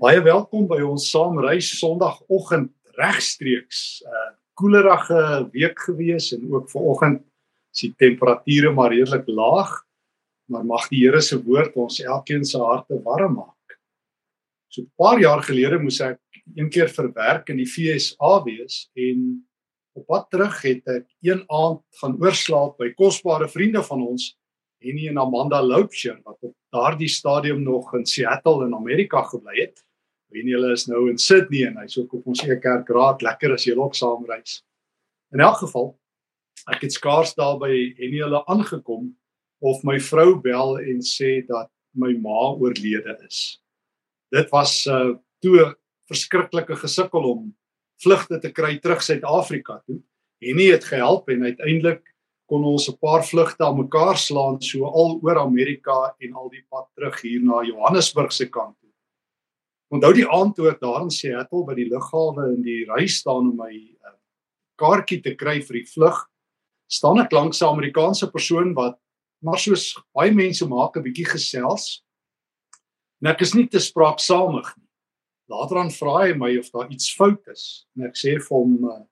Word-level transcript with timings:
Baie 0.00 0.22
welkom 0.24 0.64
by 0.64 0.78
ons 0.80 1.10
saamreis 1.12 1.66
Sondagoggend 1.76 2.70
regstreeks. 2.96 4.00
uh, 4.00 4.30
Koelerige 4.56 5.18
week 5.52 5.82
gewees 5.84 6.30
en 6.32 6.46
ook 6.54 6.70
vanoggend 6.72 7.18
is 7.74 7.82
die 7.82 7.90
temperature 8.00 8.70
maar 8.72 8.94
redelik 8.94 9.28
laag. 9.28 9.74
Maar 10.48 10.64
mag 10.64 10.86
die 10.88 11.02
Here 11.02 11.20
se 11.20 11.36
woord 11.44 11.76
ons 11.76 11.98
elkeen 12.00 12.48
se 12.48 12.56
harte 12.56 12.96
warm 13.04 13.34
maak. 13.42 13.76
So 14.72 14.80
'n 14.80 14.88
paar 14.96 15.20
jaar 15.20 15.44
gelede 15.44 15.76
moes 15.82 16.00
ek 16.00 16.20
een 16.56 16.70
keer 16.70 16.88
verwerk 16.88 17.52
in 17.52 17.60
die 17.60 17.68
FSA 17.68 18.32
wees 18.48 18.88
en 18.96 19.44
op 19.92 20.06
pad 20.06 20.30
terug 20.30 20.62
het 20.62 20.88
ek 20.88 21.06
een 21.20 21.44
aand 21.44 21.84
gaan 22.00 22.16
oorslaap 22.16 22.78
by 22.78 22.88
kosbare 22.96 23.48
vriende 23.48 23.84
van 23.84 24.00
ons 24.00 24.32
Henny 24.80 25.08
en 25.08 25.18
Amanda 25.18 25.60
Loupsher 25.60 26.16
wat 26.24 26.40
op 26.40 26.56
daardie 26.72 27.08
stadium 27.08 27.62
nog 27.62 27.92
in 27.94 28.06
Seattle 28.06 28.64
in 28.64 28.74
Amerika 28.74 29.22
gebly 29.28 29.60
het. 29.60 29.84
Henny 30.34 30.54
hulle 30.54 30.72
is 30.72 30.86
nou 30.88 31.08
in 31.10 31.18
Sydney 31.18 31.66
en 31.66 31.78
hy's 31.82 31.98
ook 31.98 32.12
op 32.14 32.26
ons 32.26 32.42
Ekerk 32.44 32.88
raad. 32.88 33.22
Lekker 33.22 33.54
as 33.54 33.66
jy 33.66 33.76
ook 33.76 33.94
saam 33.94 34.24
reis. 34.28 34.60
In 35.34 35.40
elk 35.40 35.62
geval 35.64 35.94
ek 36.70 36.84
het 36.84 36.92
skaars 36.92 37.34
daar 37.38 37.56
by 37.58 37.72
Henny 37.98 38.20
hulle 38.20 38.42
aangekom 38.52 39.10
of 39.60 39.82
my 39.84 39.98
vrou 40.00 40.34
bel 40.40 40.78
en 40.80 41.00
sê 41.04 41.40
dat 41.48 41.70
my 41.96 42.12
ma 42.20 42.52
oorlede 42.52 43.16
is. 43.26 43.60
Dit 44.30 44.50
was 44.50 44.86
'n 44.86 44.90
uh, 44.90 45.16
toe 45.40 45.74
verskriklike 46.08 46.76
gesukkel 46.76 47.24
om 47.24 47.56
vlugte 48.02 48.38
te 48.40 48.50
kry 48.52 48.78
terug 48.78 49.02
Suid-Afrika 49.02 49.82
toe. 49.86 50.00
Henny 50.40 50.70
het 50.72 50.84
gehelp 50.84 51.28
en 51.28 51.44
uiteindelik 51.44 52.02
kon 52.50 52.64
ons 52.64 52.88
'n 52.88 52.98
paar 52.98 53.22
vlugte 53.24 53.64
aan 53.64 53.78
mekaar 53.78 54.16
slaan 54.16 54.60
so 54.62 54.84
al 54.84 55.20
oor 55.22 55.38
Amerika 55.38 56.14
en 56.18 56.34
al 56.34 56.48
die 56.50 56.64
pad 56.68 56.88
terug 56.94 57.20
hier 57.20 57.42
na 57.42 57.62
Johannesburg 57.62 58.32
se 58.32 58.48
kant. 58.48 58.79
Onthou 59.90 60.12
die 60.14 60.26
aand 60.30 60.54
toe 60.54 60.68
ek 60.70 60.82
daar 60.82 61.02
in 61.02 61.10
Seattle 61.10 61.64
by 61.66 61.74
die 61.74 61.88
lughawe 61.90 62.52
in 62.52 62.60
die 62.62 62.84
ry 62.86 63.08
staan 63.10 63.50
om 63.50 63.56
my 63.58 63.72
uh, 63.74 64.14
kaartjie 64.78 65.18
te 65.24 65.34
kry 65.34 65.58
vir 65.66 65.80
die 65.80 65.88
vlug, 65.90 66.20
staan 66.90 67.18
ek 67.18 67.34
langs 67.34 67.62
'n 67.62 67.72
Amerikaanse 67.72 68.30
persoon 68.30 68.74
wat 68.74 68.98
maar 69.42 69.58
soos 69.58 69.96
baie 70.14 70.30
mense 70.30 70.66
maak 70.68 70.96
'n 70.96 71.02
bietjie 71.02 71.26
gesels. 71.26 72.04
En 73.20 73.30
ek 73.34 73.42
is 73.42 73.54
nie 73.54 73.66
te 73.66 73.80
spraaksamig 73.80 74.76
nie. 74.76 74.88
Later 75.50 75.82
dan 75.82 75.90
vra 75.90 76.14
hy 76.22 76.34
my 76.38 76.56
of 76.58 76.70
daar 76.70 76.88
iets 76.90 77.10
fout 77.10 77.42
is 77.50 77.86
en 77.96 78.06
ek 78.06 78.14
sê 78.14 78.38
vir 78.38 78.54
hom 78.54 78.84
uh, 78.84 79.02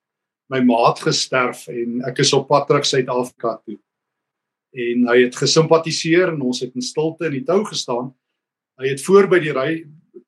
my 0.49 0.61
maat 0.61 1.01
gesterf 1.03 1.67
en 1.69 2.03
ek 2.07 2.21
is 2.21 2.33
op 2.33 2.47
pad 2.49 2.69
terug 2.69 2.87
Suid-Afrika 2.87 3.59
toe. 3.67 3.79
En 4.73 5.09
hy 5.09 5.25
het 5.25 5.37
gesimpatiseer 5.37 6.31
en 6.31 6.43
ons 6.43 6.61
het 6.61 6.75
in 6.75 6.85
stilte 6.85 7.27
in 7.27 7.41
die 7.41 7.45
tou 7.45 7.65
gestaan. 7.65 8.15
Hy 8.79 8.95
het 8.95 9.03
voor 9.03 9.27
by 9.27 9.41
die 9.43 9.53
ry 9.53 9.71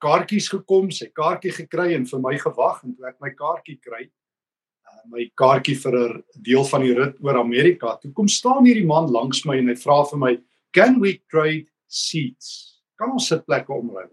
kaartjies 0.01 0.49
gekom, 0.53 0.91
sy 0.91 1.11
kaartjie 1.15 1.53
gekry 1.53 1.95
en 1.95 2.07
vir 2.07 2.21
my 2.21 2.37
gewag 2.39 2.81
en 2.85 2.95
toe 2.97 3.09
ek 3.09 3.21
my 3.21 3.31
kaartjie 3.37 3.79
kry, 3.81 4.03
uh, 4.05 5.03
my 5.13 5.27
kaartjie 5.37 5.77
vir 5.83 5.99
'n 5.99 6.23
deel 6.43 6.65
van 6.65 6.83
die 6.83 6.95
rit 6.95 7.17
oor 7.21 7.39
Amerika. 7.39 7.97
Toe 8.01 8.13
kom 8.13 8.29
staan 8.29 8.65
hierdie 8.65 8.87
man 8.87 9.13
langs 9.13 9.45
my 9.45 9.59
en 9.59 9.69
hy 9.69 9.75
vra 9.75 10.05
vir 10.11 10.19
my, 10.19 10.39
"Can 10.73 11.01
we 11.01 11.21
trade 11.31 11.69
seats?" 11.87 12.81
Kan 12.99 13.13
ons 13.13 13.29
sitplekke 13.29 13.71
omruil? 13.71 14.11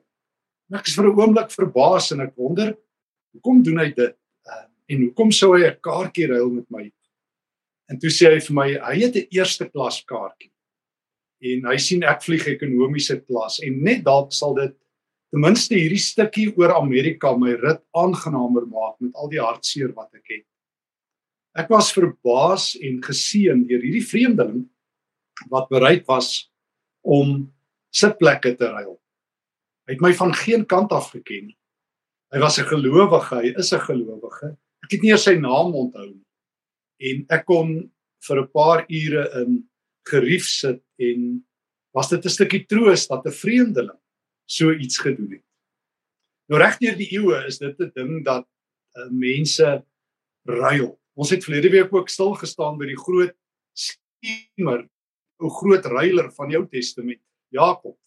Ek 0.73 0.87
is 0.87 0.95
vir 0.95 1.05
'n 1.05 1.19
oomblik 1.19 1.51
verbaas 1.51 2.11
en 2.11 2.21
ek 2.21 2.35
wonder, 2.35 2.77
hoekom 3.33 3.63
doen 3.63 3.79
hy 3.79 3.91
dit? 3.91 4.15
en 4.87 5.03
hoekom 5.03 5.31
sou 5.35 5.53
hy 5.55 5.67
'n 5.67 5.79
kaartjie 5.81 6.27
ruil 6.27 6.49
met 6.49 6.69
my? 6.71 6.91
En 7.89 7.99
toe 7.99 8.09
sê 8.09 8.31
hy 8.33 8.39
vir 8.39 8.55
my, 8.55 8.67
hy 8.73 8.95
het 9.03 9.15
'n 9.15 9.27
eerste 9.31 9.69
klas 9.69 10.03
kaartjie. 10.03 10.51
En 11.41 11.65
hy 11.65 11.77
sien 11.77 12.03
ek 12.03 12.23
vlieg 12.23 12.47
ekonomiese 12.47 13.25
klas 13.25 13.59
en 13.59 13.83
net 13.83 14.03
dalk 14.03 14.31
sal 14.31 14.53
dit 14.55 14.75
ten 15.31 15.41
minste 15.43 15.75
hierdie 15.75 16.01
stukkie 16.01 16.47
oor 16.55 16.75
Amerika 16.77 17.33
my 17.37 17.55
rit 17.59 17.81
aangenaamer 17.95 18.67
maak 18.71 18.95
met 19.03 19.15
al 19.15 19.29
die 19.29 19.41
hartseer 19.41 19.93
wat 19.95 20.09
ek 20.15 20.37
het. 20.37 20.45
Ek 21.57 21.69
was 21.69 21.91
verbaas 21.91 22.75
en 22.79 23.01
geseën 23.01 23.65
deur 23.67 23.81
hierdie 23.81 24.05
vreemdeling 24.05 24.63
wat 25.49 25.69
bereid 25.69 26.05
was 26.07 26.49
om 27.03 27.51
sitplekke 27.93 28.55
te 28.57 28.69
ruil. 28.69 28.95
Hy 29.87 29.95
het 29.95 30.03
my 30.03 30.13
van 30.13 30.33
geen 30.33 30.65
kant 30.65 30.91
af 30.91 31.11
geken 31.11 31.51
nie. 31.51 31.57
Hy 32.33 32.39
was 32.39 32.59
'n 32.59 32.67
gelowige, 32.67 33.35
hy 33.35 33.53
is 33.57 33.73
'n 33.73 33.79
gelowige 33.79 34.57
Ek 34.87 34.95
het 34.95 35.03
nie 35.03 35.11
eers 35.11 35.25
sy 35.27 35.35
naam 35.35 35.73
onthou 35.75 36.05
nie. 36.07 36.23
En 37.11 37.25
ek 37.35 37.45
kon 37.49 37.71
vir 38.27 38.37
'n 38.41 38.51
paar 38.53 38.85
ure 38.87 39.23
in 39.41 39.63
gerief 40.07 40.45
sit 40.47 40.81
en 40.99 41.43
was 41.93 42.09
dit 42.09 42.23
'n 42.25 42.29
stukkie 42.29 42.65
troos 42.67 43.07
dat 43.07 43.25
'n 43.25 43.31
vreemdeling 43.31 43.99
so 44.47 44.71
iets 44.71 44.97
gedoen 45.03 45.37
het. 45.37 45.43
Nou 46.47 46.61
regdeur 46.61 46.95
die 46.95 47.09
eeue 47.11 47.43
is 47.47 47.59
dit 47.59 47.79
'n 47.79 47.91
ding 47.93 48.23
dat 48.25 48.47
uh, 48.95 49.09
mense 49.11 49.83
ruil. 50.47 50.99
Ons 51.13 51.29
het 51.29 51.43
verlede 51.43 51.69
week 51.69 51.93
ook 51.93 52.09
stil 52.09 52.33
gestaan 52.39 52.77
by 52.77 52.87
die 52.87 52.99
groot 52.99 53.35
skemer, 53.75 54.87
'n 55.43 55.49
groot 55.59 55.85
ruiler 55.85 56.31
van 56.31 56.49
die 56.49 56.57
Ou 56.57 56.67
Testament, 56.67 57.21
Jakob. 57.49 57.97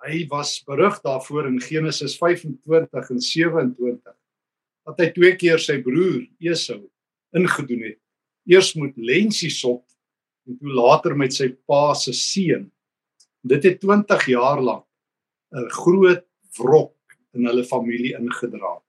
Hy 0.00 0.26
was 0.28 0.62
berig 0.64 1.00
daarvoor 1.04 1.46
in 1.46 1.60
Genesis 1.60 2.16
25 2.16 3.10
en 3.10 3.20
27 3.20 4.16
dat 4.84 4.98
hy 4.98 5.10
twee 5.12 5.36
keer 5.36 5.58
sy 5.58 5.82
broer 5.82 6.24
Esau 6.40 6.88
ingedoen 7.36 7.82
het. 7.82 8.00
Eers 8.48 8.74
met 8.74 8.96
lensies 8.96 9.60
op 9.64 9.84
en 10.48 10.56
toe 10.56 10.72
later 10.72 11.14
met 11.16 11.32
sy 11.32 11.52
pa 11.68 11.94
se 11.94 12.12
seun. 12.12 12.72
Dit 13.44 13.64
het 13.64 13.80
20 13.80 14.26
jaar 14.26 14.60
lank 14.60 14.89
'n 15.52 15.68
groot 15.70 16.26
wrok 16.58 16.96
in 17.34 17.46
hulle 17.46 17.64
familie 17.64 18.16
ingedra. 18.18 18.80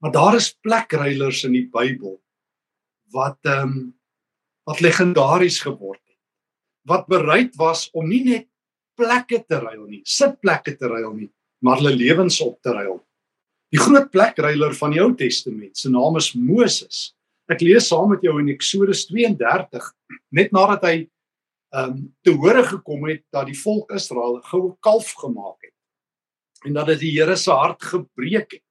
Maar 0.00 0.12
daar 0.12 0.34
is 0.36 0.52
plekruilers 0.52 1.44
in 1.44 1.52
die 1.52 1.68
Bybel 1.68 2.20
wat 3.12 3.38
ehm 3.42 3.68
um, 3.68 3.94
wat 4.64 4.80
legendaries 4.80 5.60
geword 5.60 6.00
het. 6.08 6.20
Wat 6.88 7.06
bereid 7.06 7.56
was 7.56 7.90
om 7.92 8.08
nie 8.08 8.22
net 8.24 8.46
plekke 8.96 9.42
te 9.44 9.58
ruil 9.60 9.84
nie, 9.86 10.00
sitplekke 10.04 10.76
te 10.76 10.88
ruil 10.88 11.12
nie, 11.12 11.28
maar 11.60 11.82
hulle 11.82 11.92
lewens 11.96 12.40
op 12.40 12.56
te 12.62 12.72
ruil. 12.72 12.96
Die 13.74 13.80
groot 13.82 14.10
plekruiler 14.10 14.72
van 14.78 14.94
die 14.94 15.02
Ou 15.02 15.10
Testament, 15.18 15.76
se 15.76 15.90
naam 15.90 16.16
is 16.16 16.32
Moses. 16.32 17.14
Ek 17.50 17.60
lees 17.60 17.88
saam 17.90 18.14
met 18.14 18.22
jou 18.24 18.38
in 18.40 18.48
Eksodus 18.52 19.04
32, 19.10 19.90
net 20.32 20.52
nadat 20.54 20.86
hy 20.88 20.94
ehm 21.74 21.90
um, 21.90 22.02
te 22.22 22.30
hore 22.30 22.62
gekom 22.64 23.08
het 23.08 23.24
dat 23.34 23.46
die 23.50 23.58
volk 23.58 23.90
Israel 23.92 24.38
'n 24.38 24.46
goue 24.50 24.76
kalf 24.80 25.12
gemaak 25.12 25.58
het 25.60 25.74
en 26.66 26.72
dat 26.72 26.86
dit 26.86 27.00
die 27.00 27.14
Here 27.18 27.36
se 27.36 27.50
hart 27.50 27.82
gebreek 27.82 28.52
het. 28.52 28.66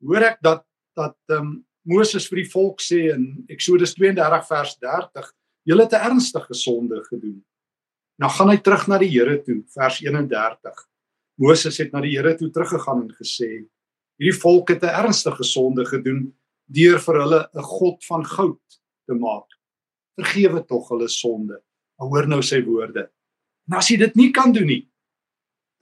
Hoor 0.00 0.22
ek 0.22 0.38
dat 0.40 0.64
dat 0.94 1.16
ehm 1.28 1.40
um, 1.40 1.66
Moses 1.86 2.26
vir 2.26 2.42
die 2.42 2.50
volk 2.50 2.80
sê 2.82 3.12
in 3.14 3.44
Eksodus 3.48 3.94
32 3.94 4.46
vers 4.48 4.72
30, 4.82 5.28
julle 5.62 5.82
het 5.82 5.92
'n 5.92 6.06
ernstige 6.10 6.54
sonde 6.54 7.04
gedoen. 7.04 7.44
Nou 8.18 8.30
gaan 8.30 8.50
hy 8.50 8.56
terug 8.56 8.88
na 8.88 8.98
die 8.98 9.10
Here 9.10 9.42
toe, 9.42 9.62
vers 9.74 10.00
31. 10.00 10.88
Moses 11.38 11.78
het 11.78 11.92
na 11.92 12.00
die 12.00 12.16
Here 12.16 12.34
toe 12.34 12.50
teruggegaan 12.50 13.02
en 13.02 13.12
gesê: 13.14 13.68
Hierdie 14.18 14.40
volk 14.40 14.68
het 14.68 14.82
'n 14.82 14.96
ernstige 15.04 15.44
sonde 15.44 15.84
gedoen 15.84 16.34
deur 16.66 16.98
vir 16.98 17.20
hulle 17.20 17.48
'n 17.54 17.62
god 17.62 18.04
van 18.04 18.24
goud 18.24 18.80
te 19.06 19.14
maak. 19.14 19.46
Vergewe 20.16 20.64
tog 20.66 20.88
hulle 20.88 21.08
sonde. 21.08 21.62
Maar 21.96 22.08
hoor 22.12 22.28
nou 22.28 22.42
sy 22.44 22.60
woorde. 22.64 23.06
En 23.68 23.78
as 23.78 23.88
jy 23.90 23.98
dit 24.04 24.18
nie 24.18 24.30
kan 24.34 24.52
doen 24.54 24.68
nie, 24.68 24.84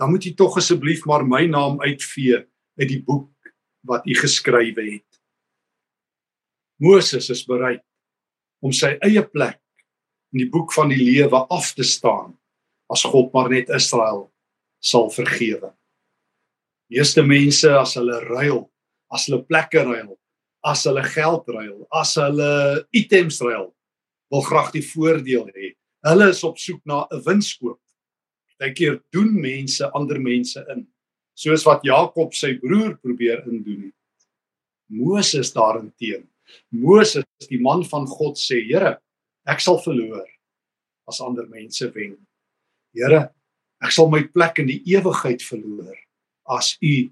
dan 0.01 0.11
moet 0.11 0.27
jy 0.27 0.35
tog 0.39 0.57
asseblief 0.59 1.05
maar 1.07 1.25
my 1.27 1.45
naam 1.51 1.81
uitvee 1.83 2.41
uit 2.81 2.89
die 2.91 3.03
boek 3.03 3.31
wat 3.87 4.07
u 4.09 4.15
geskrywe 4.19 4.87
het. 4.87 5.11
Moses 6.83 7.29
is 7.31 7.45
bereid 7.47 7.85
om 8.65 8.73
sy 8.75 8.95
eie 9.05 9.23
plek 9.23 9.61
in 10.35 10.43
die 10.43 10.51
boek 10.51 10.73
van 10.75 10.91
die 10.91 10.99
lewe 10.99 11.45
af 11.53 11.71
te 11.77 11.87
staan 11.87 12.33
as 12.91 13.05
God 13.07 13.31
maar 13.35 13.51
net 13.53 13.71
Israel 13.73 14.27
sal 14.85 15.11
vergewe. 15.13 15.71
Meeste 16.93 17.23
mense 17.25 17.71
as 17.79 17.95
hulle 17.99 18.19
ruil, 18.27 18.65
as 19.15 19.29
hulle 19.29 19.45
plekke 19.47 19.85
ruil, 19.87 20.17
as 20.65 20.85
hulle 20.89 21.05
geld 21.15 21.49
ruil, 21.53 21.87
as 21.93 22.17
hulle 22.21 22.51
items 22.97 23.41
ruil, 23.45 23.71
wil 24.33 24.45
graag 24.45 24.73
die 24.75 24.85
voordeel 24.85 25.49
hê. 25.55 25.74
Hulle 26.05 26.29
is 26.29 26.43
op 26.45 26.59
soek 26.61 26.83
na 26.85 27.07
'n 27.11 27.23
winskoop. 27.25 27.81
Partykeer 28.59 29.03
doen 29.11 29.41
mense 29.41 29.91
ander 29.93 30.21
mense 30.21 30.65
in, 30.69 30.87
soos 31.35 31.65
wat 31.65 31.83
Jakob 31.83 32.35
sy 32.35 32.55
broer 32.59 32.97
probeer 32.99 33.45
indoen 33.49 33.83
het. 33.89 34.27
Moses 34.87 35.53
daarenteen. 35.53 36.29
Moses, 36.71 37.25
die 37.49 37.61
man 37.61 37.85
van 37.85 38.07
God 38.07 38.39
sê, 38.39 38.61
Here, 38.63 38.99
ek 39.47 39.61
sal 39.61 39.81
verloor 39.83 40.29
as 41.09 41.21
ander 41.21 41.47
mense 41.49 41.91
wen. 41.95 42.17
Here, 42.95 43.31
ek 43.83 43.93
sal 43.93 44.09
my 44.09 44.23
plek 44.23 44.59
in 44.59 44.67
die 44.67 44.83
ewigheid 44.95 45.43
verloor 45.43 45.97
as 46.47 46.77
u 46.83 47.11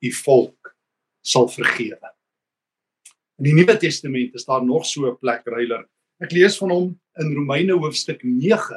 u 0.00 0.10
volk 0.24 0.74
sal 1.22 1.48
vergewe. 1.48 2.14
In 3.40 3.50
die 3.50 3.54
Nuwe 3.56 3.76
Testament 3.80 4.34
is 4.34 4.46
daar 4.48 4.64
nog 4.64 4.86
so 4.86 5.10
'n 5.10 5.18
plek 5.20 5.46
ruiler. 5.46 5.88
Ek 6.20 6.34
lees 6.36 6.58
van 6.60 6.72
hom 6.74 6.88
in 7.22 7.32
Romeine 7.32 7.78
hoofstuk 7.80 8.20
9. 8.26 8.76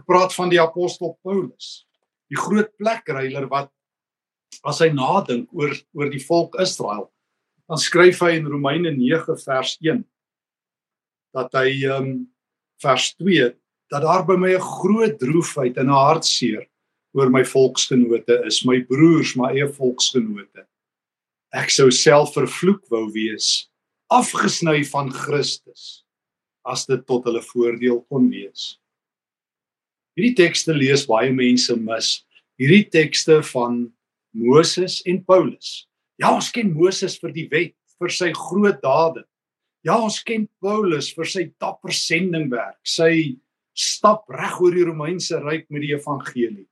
Ek 0.00 0.04
praat 0.08 0.32
van 0.32 0.48
die 0.48 0.60
apostel 0.62 1.12
Paulus. 1.20 1.84
Die 2.32 2.40
groot 2.40 2.70
plek 2.80 3.08
ruiler 3.12 3.44
wat 3.52 3.68
as 4.66 4.80
hy 4.80 4.88
nadink 4.94 5.50
oor 5.56 5.74
oor 5.96 6.08
die 6.10 6.22
volk 6.24 6.56
Israel, 6.62 7.10
dan 7.68 7.78
skryf 7.78 8.22
hy 8.24 8.32
in 8.38 8.48
Romeine 8.50 8.94
9 8.96 9.36
vers 9.44 9.76
1 9.84 10.02
dat 11.36 11.52
hy 11.54 11.68
ehm 11.84 11.96
um, 12.00 12.10
vers 12.82 13.12
2 13.20 13.52
dat 13.92 14.02
daar 14.02 14.24
by 14.26 14.38
my 14.40 14.54
'n 14.56 14.64
groot 14.80 15.18
droefheid 15.20 15.76
en 15.76 15.92
'n 15.92 16.00
hartseer 16.08 16.64
oor 17.12 17.28
my 17.28 17.44
volksgenote 17.44 18.40
is, 18.46 18.64
my 18.64 18.80
broers, 18.80 19.36
my 19.36 19.52
eie 19.52 19.68
volksgenote. 19.68 20.64
Ek 21.52 21.70
sou 21.70 21.90
self 21.90 22.34
vervloek 22.34 22.88
wou 22.90 23.10
wees, 23.12 23.68
afgesny 24.08 24.82
van 24.84 25.10
Christus 25.12 26.04
as 26.68 26.86
dit 26.88 27.02
tot 27.08 27.24
hulle 27.28 27.42
voordeel 27.44 28.02
kon 28.10 28.28
wees. 28.32 28.76
Hierdie 30.18 30.36
tekste 30.36 30.74
lees 30.76 31.06
baie 31.08 31.30
mense 31.32 31.74
mis. 31.80 32.20
Hierdie 32.60 32.86
tekste 32.92 33.40
van 33.52 33.86
Moses 34.36 35.00
en 35.08 35.22
Paulus. 35.24 35.86
Ja, 36.20 36.34
ons 36.34 36.50
ken 36.52 36.74
Moses 36.76 37.16
vir 37.20 37.32
die 37.32 37.46
wet, 37.50 37.74
vir 38.00 38.12
sy 38.12 38.30
groot 38.36 38.80
dade. 38.82 39.24
Ja, 39.86 39.96
ons 39.96 40.20
ken 40.26 40.44
Paulus 40.60 41.08
vir 41.16 41.28
sy 41.28 41.46
dapper 41.62 41.94
sendingwerk, 41.96 42.76
sy 42.84 43.40
stap 43.72 44.28
reg 44.28 44.58
oor 44.60 44.74
die 44.76 44.84
Romeinse 44.84 45.38
ryk 45.40 45.70
met 45.72 45.86
die 45.86 45.94
evangelie. 45.94 46.66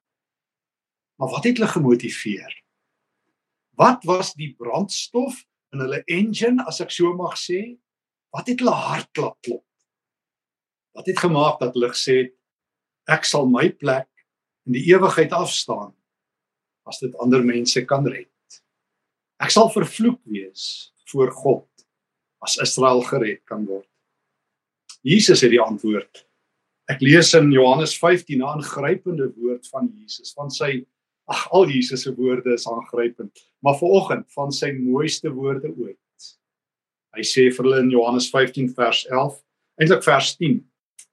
Maar 1.19 1.33
wat 1.33 1.49
het 1.49 1.57
hulle 1.57 1.71
gemotiveer? 1.73 2.53
Wat 3.79 4.05
was 4.05 4.35
die 4.37 4.53
brandstof 4.59 5.41
in 5.73 5.83
hulle 5.85 6.03
engine 6.11 6.65
as 6.69 6.83
ek 6.85 6.93
so 6.95 7.15
mag 7.17 7.39
sê? 7.41 7.79
Wat 8.35 8.51
het 8.51 8.61
hulle 8.61 8.75
hartklop 8.77 9.39
klop? 9.47 9.65
Wat 10.97 11.07
het 11.07 11.19
gemaak 11.19 11.61
dat 11.61 11.75
hulle 11.77 11.91
gesê 11.93 12.17
het 12.23 12.35
ek 13.09 13.25
sal 13.25 13.49
my 13.49 13.69
plek 13.73 14.09
in 14.69 14.77
die 14.77 14.85
ewigheid 14.93 15.33
afstaan 15.33 15.95
as 16.89 17.01
dit 17.01 17.15
ander 17.23 17.45
mense 17.45 17.81
kan 17.89 18.07
red. 18.09 18.29
Ek 19.41 19.53
sal 19.55 19.71
vervloek 19.73 20.21
wees 20.29 20.93
voor 21.13 21.33
God 21.33 21.67
as 22.45 22.59
Israel 22.63 23.03
gered 23.07 23.45
kan 23.49 23.65
word. 23.69 23.89
Jesus 25.07 25.43
het 25.45 25.53
die 25.55 25.63
antwoord. 25.63 26.25
Ek 26.89 27.03
lees 27.05 27.35
in 27.37 27.51
Johannes 27.53 27.95
15 28.01 28.41
'n 28.41 28.49
aangrypende 28.49 29.29
woord 29.37 29.69
van 29.69 29.91
Jesus, 29.93 30.33
van 30.33 30.51
sy 30.51 30.87
ag 31.29 31.49
al 31.53 31.69
Jesus 31.69 32.03
se 32.03 32.15
woorde 32.15 32.53
is 32.53 32.67
aangrypend, 32.67 33.33
maar 33.61 33.77
vanoggend 33.77 34.33
van 34.33 34.53
sy 34.53 34.73
mooiste 34.73 35.31
woorde 35.31 35.69
ooit. 35.77 35.99
Hy 37.17 37.23
sê 37.23 37.49
vir 37.53 37.65
hulle 37.65 37.83
in 37.85 37.91
Johannes 37.93 38.31
15 38.31 38.73
vers 38.75 39.05
11, 39.11 39.37
eintlik 39.81 40.05
vers 40.05 40.37
10: 40.37 40.59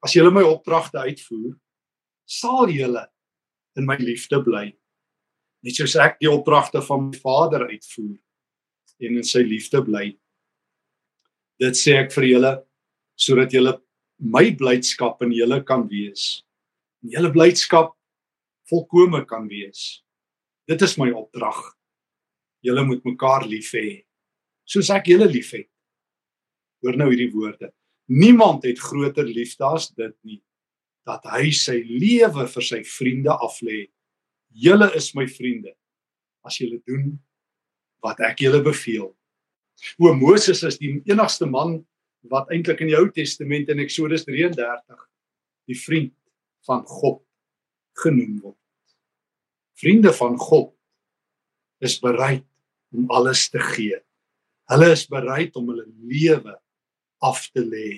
As 0.03 0.15
julle 0.15 0.31
my 0.33 0.43
opdragte 0.43 1.03
uitvoer, 1.05 1.53
sal 2.25 2.71
julle 2.73 3.05
in 3.77 3.85
my 3.85 3.97
liefde 4.01 4.41
bly 4.43 4.71
net 5.65 5.79
soos 5.79 5.95
ek 5.97 6.19
die 6.21 6.29
opdragte 6.29 6.81
van 6.85 7.07
my 7.07 7.17
Vader 7.23 7.65
uitvoer 7.71 8.19
en 9.01 9.17
in 9.19 9.25
sy 9.27 9.41
liefde 9.43 9.81
bly. 9.83 10.11
Dit 11.59 11.79
sê 11.79 11.97
ek 12.03 12.13
vir 12.13 12.29
julle 12.29 12.51
sodat 13.19 13.53
julle 13.55 13.73
my 14.21 14.45
blydskap 14.55 15.23
in 15.25 15.33
julle 15.35 15.61
kan 15.67 15.87
wees. 15.89 16.45
En 17.03 17.15
julle 17.15 17.31
blydskap 17.33 17.95
volkome 18.69 19.23
kan 19.27 19.49
wees. 19.49 20.03
Dit 20.69 20.81
is 20.85 20.95
my 21.01 21.09
opdrag. 21.15 21.57
Julle 22.65 22.85
moet 22.85 23.03
mekaar 23.07 23.47
lief 23.49 23.73
hê 23.75 24.03
soos 24.65 24.89
ek 24.93 25.09
julle 25.11 25.27
liefhet. 25.29 25.67
Hoor 26.81 26.95
nou 26.97 27.09
hierdie 27.11 27.31
woorde. 27.33 27.71
Niemand 28.05 28.63
het 28.63 28.79
groter 28.79 29.25
liefde 29.25 29.65
as 29.65 29.89
dit 29.93 30.13
nie 30.27 30.41
dat 31.05 31.25
hy 31.29 31.51
sy 31.53 31.79
lewe 31.85 32.47
vir 32.49 32.65
sy 32.65 32.81
vriende 32.85 33.33
aflê 33.45 33.85
julle 34.55 34.87
is 34.97 35.11
my 35.17 35.25
vriende 35.29 35.73
as 36.45 36.57
julle 36.61 36.79
doen 36.85 37.13
wat 38.05 38.21
ek 38.25 38.43
julle 38.45 38.61
beveel. 38.65 39.09
O 40.01 40.13
Moses 40.13 40.61
is 40.65 40.77
die 40.81 40.99
enigste 41.09 41.47
man 41.49 41.79
wat 42.29 42.49
eintlik 42.53 42.81
in 42.81 42.91
die 42.91 42.97
Ou 42.97 43.09
Testament 43.13 43.69
in 43.73 43.81
Eksodus 43.83 44.25
33 44.25 45.01
die 45.69 45.77
vriend 45.77 46.13
van 46.65 46.83
God 46.89 47.21
genoem 48.01 48.37
word. 48.43 48.61
Vriende 49.77 50.13
van 50.15 50.37
God 50.39 50.71
is 51.83 51.97
bereid 52.01 52.45
om 52.95 53.09
alles 53.13 53.49
te 53.51 53.61
gee. 53.73 53.97
Hulle 54.71 54.91
is 54.93 55.05
bereid 55.09 55.57
om 55.59 55.67
hulle 55.73 55.85
lewe 56.05 56.55
af 57.25 57.47
te 57.51 57.63
lê 57.65 57.89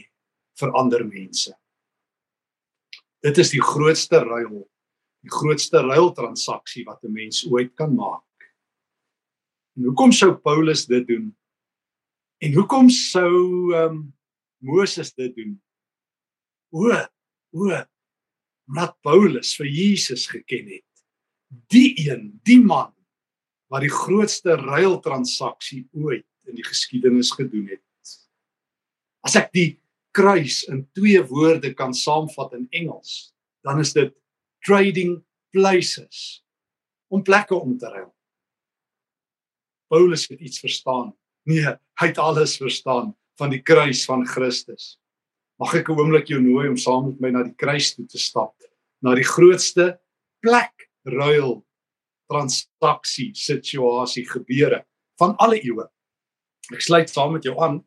vir 0.59 0.74
ander 0.79 1.03
mense. 1.06 1.53
Dit 3.25 3.38
is 3.41 3.51
die 3.53 3.63
grootste 3.63 4.24
ruil 4.24 4.65
die 5.25 5.33
grootste 5.33 5.81
ruiltransaksie 5.83 6.85
wat 6.85 7.03
'n 7.03 7.12
mens 7.12 7.45
ooit 7.51 7.74
kan 7.75 7.94
maak. 7.95 8.24
En 9.75 9.83
hoekom 9.83 10.12
sou 10.12 10.33
Paulus 10.35 10.85
dit 10.85 11.07
doen? 11.07 11.35
En 12.38 12.53
hoekom 12.53 12.89
sou 12.89 13.74
ehm 13.74 13.91
um, 13.91 14.13
Moses 14.57 15.13
dit 15.13 15.35
doen? 15.35 15.62
O, 16.69 16.89
o, 17.51 17.85
wat 18.65 18.97
Paulus 19.01 19.56
vir 19.56 19.68
Jesus 19.68 20.27
geken 20.27 20.68
het. 20.68 21.03
Die 21.68 21.94
een, 22.09 22.39
die 22.44 22.59
man 22.59 22.94
wat 23.68 23.83
die 23.83 23.91
grootste 23.91 24.56
ruiltransaksie 24.56 25.88
ooit 25.91 26.27
in 26.47 26.56
die 26.56 26.63
geskiedenis 26.63 27.31
gedoen 27.31 27.68
het. 27.68 27.83
As 29.25 29.36
ek 29.36 29.52
die 29.54 29.69
kruis 30.18 30.64
in 30.69 30.86
twee 30.98 31.22
woorde 31.30 31.74
kan 31.78 31.94
saamvat 31.94 32.54
in 32.58 32.68
Engels, 32.72 33.34
dan 33.64 33.80
is 33.80 33.94
dit 33.94 34.14
trading 34.66 35.18
places 35.54 36.44
om 37.14 37.24
plekke 37.24 37.56
om 37.56 37.78
te 37.78 37.90
ruil. 37.90 38.12
Paulus 39.88 40.28
het 40.28 40.42
iets 40.44 40.60
verstaan. 40.60 41.14
Nee, 41.48 41.64
hy 42.00 42.08
het 42.10 42.19
alles 42.19 42.58
verstaan 42.60 43.14
van 43.40 43.54
die 43.54 43.62
kruis 43.64 44.04
van 44.06 44.25
Christus. 44.28 44.98
Mag 45.58 45.74
ek 45.75 45.90
'n 45.90 45.98
oomblik 45.98 46.28
jou 46.28 46.42
nooi 46.42 46.68
om 46.69 46.78
saam 46.78 47.06
met 47.06 47.19
my 47.19 47.30
na 47.31 47.44
die 47.44 47.56
kruis 47.56 47.96
toe 47.96 48.06
te 48.06 48.18
stap, 48.18 48.54
na 49.02 49.16
die 49.16 49.24
grootste 49.24 50.00
plek 50.42 50.90
ruil 51.06 51.66
transaksie 52.28 53.31
situasie 53.36 54.25
gebeure 54.28 54.86
van 55.19 55.36
alle 55.38 55.58
eeue. 55.64 55.88
Ek 56.74 56.81
sluit 56.81 57.10
saam 57.10 57.34
met 57.34 57.44
jou 57.44 57.56
aan 57.64 57.84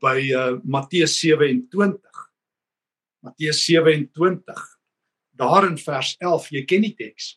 by 0.00 0.18
uh, 0.32 0.58
Matteus 0.64 1.18
27. 1.20 2.00
Matteus 3.22 3.64
27 3.64 4.78
daar 5.32 5.66
in 5.68 5.78
vers 5.78 6.14
11, 6.18 6.48
jy 6.52 6.62
ken 6.68 6.84
die 6.84 6.94
teks, 6.94 7.36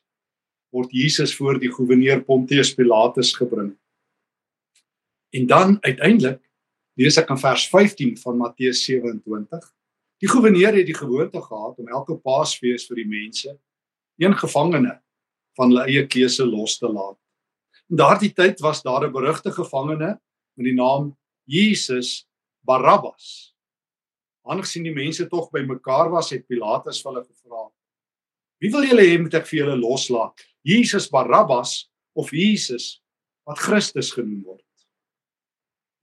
word 0.75 0.91
Jesus 0.93 1.33
voor 1.37 1.59
die 1.61 1.71
goewerneur 1.71 2.21
Pontius 2.27 2.73
Pilatus 2.75 3.31
gebring. 3.37 3.71
En 5.35 5.47
dan 5.47 5.77
uiteindelik 5.81 6.41
lees 6.99 7.17
ek 7.19 7.31
in 7.33 7.39
vers 7.39 7.67
15 7.71 8.17
van 8.21 8.37
Matteus 8.39 8.83
27. 8.85 9.63
Die 10.23 10.31
goewerneur 10.31 10.75
het 10.75 10.87
die 10.87 10.97
gewoonte 10.97 11.41
gehad 11.43 11.79
om 11.79 11.89
elke 11.91 12.17
Paasfees 12.19 12.87
vir 12.87 13.01
die 13.01 13.09
mense 13.09 13.55
een 14.21 14.35
gevangene 14.39 14.99
van 15.55 15.71
hulle 15.71 15.87
eie 15.89 16.05
keuse 16.07 16.45
los 16.47 16.77
te 16.79 16.87
laat. 16.91 17.17
In 17.91 17.99
daardie 17.99 18.31
tyd 18.35 18.61
was 18.63 18.83
daar 18.83 19.07
'n 19.07 19.11
berugte 19.11 19.51
gevangene 19.51 20.19
met 20.55 20.65
die 20.65 20.75
naam 20.75 21.15
Jesus 21.45 22.27
Barabbas. 22.65 23.53
Aangesien 24.45 24.85
die 24.85 24.93
mense 24.93 25.25
tog 25.29 25.49
bymekaar 25.53 26.11
was, 26.13 26.31
het 26.33 26.45
Pilatus 26.49 27.01
hulle 27.05 27.23
gevra: 27.23 27.65
Wie 28.61 28.71
wil 28.73 28.85
julle 28.89 29.05
hê 29.05 29.17
moet 29.21 29.37
ek 29.39 29.47
vir 29.49 29.63
julle 29.63 29.77
loslaat? 29.79 30.45
Jesus 30.65 31.09
Barabbas 31.11 31.85
of 32.17 32.31
Jesus 32.33 32.99
wat 33.45 33.61
Christus 33.61 34.11
genoem 34.15 34.43
word? 34.45 34.61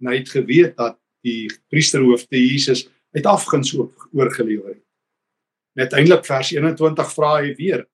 En 0.02 0.10
hy 0.10 0.18
het 0.20 0.34
geweet 0.34 0.76
dat 0.78 0.98
die 1.26 1.46
priesterhoofde 1.70 2.38
Jesus 2.38 2.88
uit 3.14 3.26
afguns 3.26 3.70
oorgelewer 3.76 4.74
het. 4.74 4.86
Net 5.78 5.94
eintlik 5.96 6.26
vers 6.26 6.50
21 6.52 7.14
vra 7.14 7.36
hy 7.40 7.54
weer: 7.58 7.86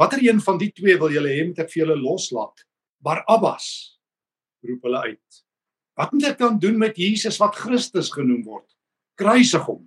Watter 0.00 0.22
een 0.24 0.40
van 0.40 0.58
die 0.60 0.70
twee 0.72 0.96
wil 0.98 1.12
julle 1.12 1.32
hê 1.32 1.44
moet 1.46 1.60
ek 1.64 1.72
vir 1.72 1.84
julle 1.84 2.00
loslaat? 2.00 2.64
Barabbas 3.04 3.68
roep 4.64 4.88
hulle 4.88 5.04
uit. 5.12 5.44
Wat 6.00 6.14
moet 6.16 6.30
ek 6.30 6.38
dan 6.40 6.56
doen 6.56 6.78
met 6.80 6.96
Jesus 6.96 7.36
wat 7.42 7.58
Christus 7.60 8.08
genoem 8.14 8.40
word? 8.46 8.64
Kruisig 9.20 9.66
hom. 9.68 9.82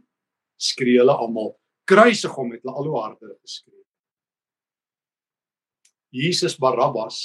Skree 0.62 1.00
hulle 1.02 1.16
almal. 1.18 1.56
Kruisig 1.90 2.36
hom 2.38 2.52
het 2.54 2.62
hulle 2.62 2.76
al 2.78 2.90
hoe 2.92 3.00
harder 3.02 3.32
geskree. 3.42 3.82
Jesus 6.14 6.54
Barabbas 6.62 7.18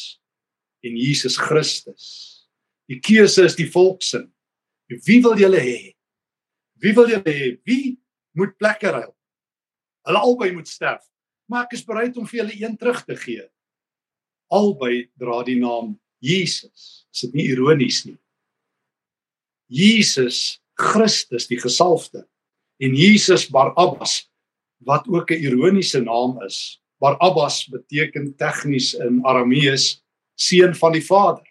en 0.81 0.97
Jesus 0.97 1.37
Christus. 1.37 2.07
Die 2.89 2.97
keuse 3.05 3.45
is 3.45 3.59
die 3.59 3.69
volk 3.69 4.01
se. 4.07 4.23
Wie 4.89 5.19
wil 5.21 5.37
julle 5.37 5.61
hê? 5.61 5.81
Wie 6.81 6.95
wil 6.97 7.13
julle 7.13 7.35
hê? 7.35 7.51
Wie 7.69 7.99
moet 8.39 8.55
plekke 8.57 8.95
ruil? 8.95 9.13
Hulle 10.09 10.23
albei 10.31 10.49
moet 10.57 10.71
sterf. 10.71 11.05
Maar 11.53 11.67
ek 11.67 11.77
is 11.77 11.85
bereid 11.85 12.17
om 12.17 12.25
vir 12.31 12.41
julle 12.41 12.57
een 12.57 12.79
terug 12.81 13.05
te 13.05 13.19
gee. 13.21 13.45
Albei 14.49 15.11
dra 15.21 15.43
die 15.45 15.59
naam 15.61 15.93
Jesus. 16.25 17.05
Is 17.13 17.27
dit 17.27 17.37
nie 17.37 17.51
ironies 17.53 18.07
nie? 18.09 18.17
Jesus 19.69 20.61
Christus 20.79 21.47
die 21.47 21.61
gesalfde 21.61 22.25
en 22.81 22.95
Jesus 22.95 23.49
Barabbas 23.51 24.27
wat 24.85 25.09
ook 25.09 25.31
'n 25.31 25.43
ironiese 25.43 26.01
naam 26.01 26.43
is 26.43 26.81
Barabbas 26.99 27.69
beteken 27.71 28.33
tegnies 28.37 28.95
in 28.95 29.23
Aramees 29.23 30.01
seun 30.35 30.75
van 30.75 30.93
die 30.93 31.03
Vader. 31.03 31.45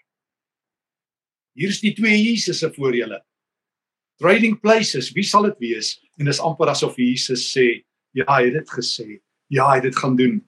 Hier 1.58 1.72
is 1.72 1.80
die 1.82 1.94
twee 1.96 2.20
Jesusse 2.20 2.70
voor 2.76 2.96
julle. 2.96 3.22
Trading 4.20 4.58
places, 4.60 5.12
wie 5.16 5.26
sal 5.26 5.48
dit 5.48 5.60
wees? 5.62 5.96
En 6.20 6.28
dis 6.28 6.42
amper 6.44 6.72
asof 6.74 6.98
Jesus 7.00 7.46
sê, 7.54 7.84
ja, 8.18 8.26
hy 8.28 8.50
het 8.50 8.60
dit 8.60 8.76
gesê. 8.76 9.08
Ja, 9.54 9.70
hy 9.70 9.80
het 9.80 9.88
dit 9.88 9.98
gaan 9.98 10.18
doen. 10.20 10.40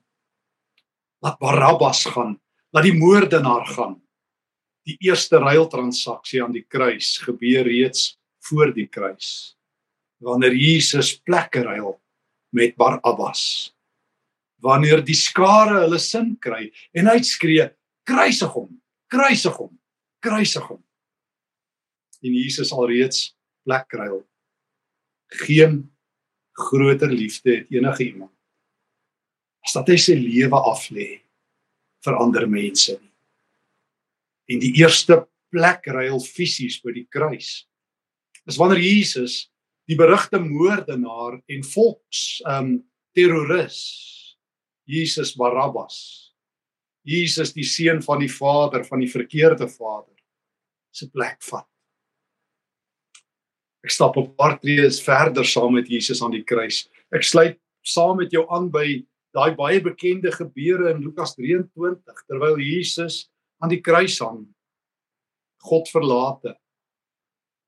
Laat 1.23 1.39
Barabbas 1.39 2.03
gaan, 2.09 2.35
laat 2.75 2.87
die 2.87 2.97
moordenaar 2.97 3.67
gaan. 3.71 3.99
Die 4.89 4.97
eerste 5.05 5.37
ruiltransaksie 5.37 6.41
aan 6.41 6.55
die 6.55 6.65
kruis 6.65 7.17
gebeur 7.21 7.67
reeds 7.67 8.15
voor 8.49 8.71
die 8.73 8.87
kruis. 8.89 9.55
Wanneer 10.23 10.55
Jesus 10.57 11.13
plekke 11.21 11.61
ruil 11.67 11.93
met 12.55 12.73
Barabbas. 12.79 13.69
Wanneer 14.65 15.03
die 15.05 15.15
skare 15.15 15.83
hulle 15.83 15.99
sin 16.01 16.33
kry 16.41 16.71
en 16.97 17.11
uitskree 17.13 17.69
kruisig 18.09 18.55
hom, 18.55 18.71
kruisig 19.13 19.55
hom, 19.61 19.75
kruisig 20.25 20.65
hom. 20.71 20.81
En 22.25 22.33
Jesus 22.33 22.73
alreeds 22.73 23.29
plek 23.63 23.93
ruil. 23.93 24.23
Geen 25.45 25.83
groter 26.57 27.13
liefde 27.13 27.59
het 27.59 27.71
enige 27.71 28.09
iemand 28.09 28.33
as 29.65 29.75
dat 29.75 29.91
hy 29.91 29.97
sy 30.01 30.15
lewe 30.17 30.57
af 30.71 30.87
lê 30.95 31.19
vir 32.05 32.15
ander 32.17 32.47
mense 32.49 32.95
nie. 32.95 33.08
En 34.49 34.61
die 34.61 34.73
eerste 34.81 35.21
plek 35.53 35.87
ruil 35.89 36.19
fisies 36.23 36.79
by 36.83 36.93
die 36.95 37.07
kruis. 37.11 37.67
Is 38.49 38.57
wanneer 38.57 38.81
Jesus 38.81 39.47
die 39.89 39.97
berugte 39.97 40.39
moordenaar 40.41 41.39
en 41.49 41.65
volks 41.65 42.41
um 42.49 42.77
terroris 43.17 43.77
Jesus 44.89 45.33
Barabbas 45.37 46.29
Jesus 47.09 47.53
die 47.55 47.65
seun 47.65 48.01
van 48.05 48.21
die 48.21 48.31
Vader 48.31 48.83
van 48.85 49.01
die 49.01 49.09
verkeerde 49.09 49.67
Vader 49.71 50.15
se 50.91 51.07
plek 51.09 51.39
vat. 51.45 51.67
Ek 53.85 53.93
stap 53.93 54.17
op 54.19 54.33
paar 54.37 54.57
tree 54.59 54.89
verder 55.05 55.47
saam 55.47 55.77
met 55.77 55.87
Jesus 55.87 56.21
aan 56.25 56.33
die 56.35 56.43
kruis. 56.43 56.87
Ek 57.15 57.23
sluit 57.23 57.57
saam 57.85 58.19
met 58.19 58.33
jou 58.35 58.43
aan 58.51 58.67
by 58.73 58.99
daai 59.35 59.53
baie 59.55 59.79
bekende 59.81 60.33
gebeure 60.33 60.91
in 60.91 61.03
Lukas 61.05 61.35
23 61.37 62.25
terwyl 62.27 62.59
Jesus 62.59 63.29
aan 63.59 63.71
die 63.71 63.81
kruis 63.83 64.19
hang. 64.23 64.43
God 65.67 65.89
verlate 65.91 66.55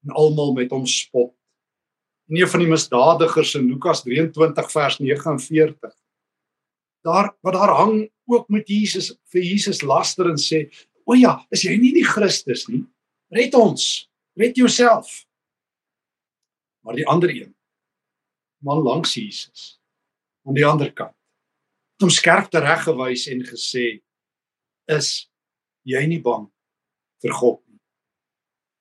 en 0.01 0.15
almal 0.17 0.55
met 0.57 0.71
hom 0.71 0.87
spot 0.87 1.35
en 2.31 2.37
een 2.39 2.47
van 2.47 2.59
die 2.63 2.69
misdadigers 2.69 3.55
in 3.59 3.67
Lukas 3.67 4.01
23 4.01 4.71
vers 4.71 4.97
49. 4.97 5.95
Daar 7.03 7.35
wat 7.41 7.53
daar 7.53 7.75
hang 7.75 8.11
ook 8.25 8.47
met 8.47 8.67
Jesus 8.67 9.17
vir 9.33 9.41
Jesus 9.43 9.81
laster 9.81 10.29
en 10.29 10.39
sê: 10.39 10.71
"O 11.03 11.13
ja, 11.13 11.45
is 11.49 11.63
jy 11.63 11.75
nie 11.77 11.93
die 11.93 12.05
Christus 12.07 12.67
nie? 12.67 12.85
Red 13.29 13.53
ons. 13.53 14.09
Red 14.33 14.55
jouself." 14.55 15.25
Maar 16.81 16.95
die 16.95 17.07
ander 17.07 17.29
een, 17.29 17.55
man 18.57 18.81
langs 18.81 19.13
Jesus, 19.13 19.79
aan 20.45 20.53
die 20.53 20.65
ander 20.65 20.93
kant, 20.93 21.15
het 21.93 22.01
hom 22.01 22.09
skerp 22.09 22.49
tereggewys 22.49 23.27
en 23.27 23.43
gesê: 23.43 24.01
"Is 24.87 25.30
jy 25.87 26.01
nie 26.07 26.21
bang 26.21 26.47
vir 27.23 27.35
God 27.37 27.59
nie? 27.67 27.79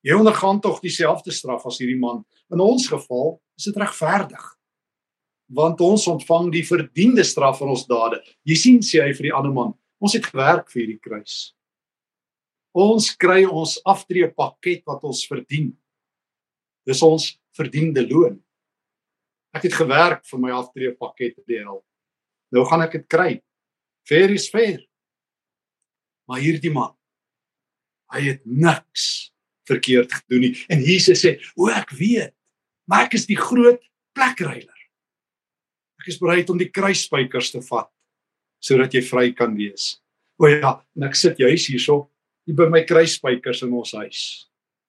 Jy 0.05 0.17
ondergaan 0.17 0.61
tog 0.61 0.81
dieselfde 0.81 1.33
straf 1.33 1.65
as 1.69 1.77
hierdie 1.81 1.99
man 1.99 2.23
In 2.51 2.59
ons 2.59 2.87
geval 2.87 3.39
is 3.57 3.69
dit 3.69 3.77
regverdig. 3.79 4.43
Want 5.51 5.81
ons 5.83 6.07
ontvang 6.07 6.51
die 6.51 6.65
verdiende 6.67 7.23
straf 7.27 7.59
vir 7.59 7.71
ons 7.71 7.85
dade. 7.87 8.19
Jy 8.47 8.57
sien 8.59 8.79
sê 8.83 9.01
hy 9.03 9.15
vir 9.15 9.29
die 9.29 9.35
ander 9.35 9.53
man, 9.55 9.73
ons 10.03 10.15
het 10.17 10.27
gewerk 10.27 10.71
vir 10.71 10.83
hierdie 10.83 11.01
kruis. 11.03 11.37
Ons 12.75 13.11
kry 13.19 13.43
ons 13.47 13.77
aftreepakket 13.87 14.83
wat 14.87 15.03
ons 15.07 15.23
verdien. 15.27 15.71
Dis 16.87 17.03
ons 17.03 17.33
verdiende 17.55 18.03
loon. 18.07 18.37
Ek 19.55 19.67
het 19.67 19.75
gewerk 19.75 20.23
vir 20.27 20.39
my 20.39 20.53
aftreepakket 20.55 21.35
te 21.39 21.43
deel. 21.47 21.81
Nou 22.51 22.63
gaan 22.67 22.83
ek 22.87 22.99
dit 22.99 23.07
kry. 23.11 23.31
Fair 24.07 24.31
is 24.31 24.47
fair. 24.51 24.79
Maar 26.31 26.39
hierdie 26.39 26.71
man, 26.71 26.93
hy 28.15 28.21
het 28.29 28.45
niks 28.47 29.33
verkeerd 29.67 30.13
gedoen 30.21 30.45
nie. 30.47 30.53
En 30.71 30.79
Jesus 30.79 31.25
sê, 31.25 31.35
"O 31.55 31.67
ek 31.67 31.91
weet 31.91 32.31
maar 32.91 33.07
ek 33.07 33.15
is 33.15 33.27
die 33.29 33.39
groot 33.39 33.79
plekryler. 34.17 34.79
Ek 36.01 36.09
is 36.11 36.19
bereid 36.19 36.49
om 36.51 36.59
die 36.59 36.71
kruisspykers 36.73 37.53
te 37.53 37.63
vat 37.69 37.87
sodat 38.61 38.93
jy 38.93 39.01
vry 39.01 39.31
kan 39.33 39.55
wees. 39.57 39.95
O 40.37 40.45
ja, 40.45 40.75
en 40.97 41.07
ek 41.07 41.15
sit 41.17 41.39
juis 41.41 41.63
hierso 41.71 42.11
hier 42.45 42.57
by 42.59 42.67
my 42.69 42.83
kruisspykers 42.85 43.63
in 43.65 43.73
ons 43.73 43.95
huis. 43.97 44.21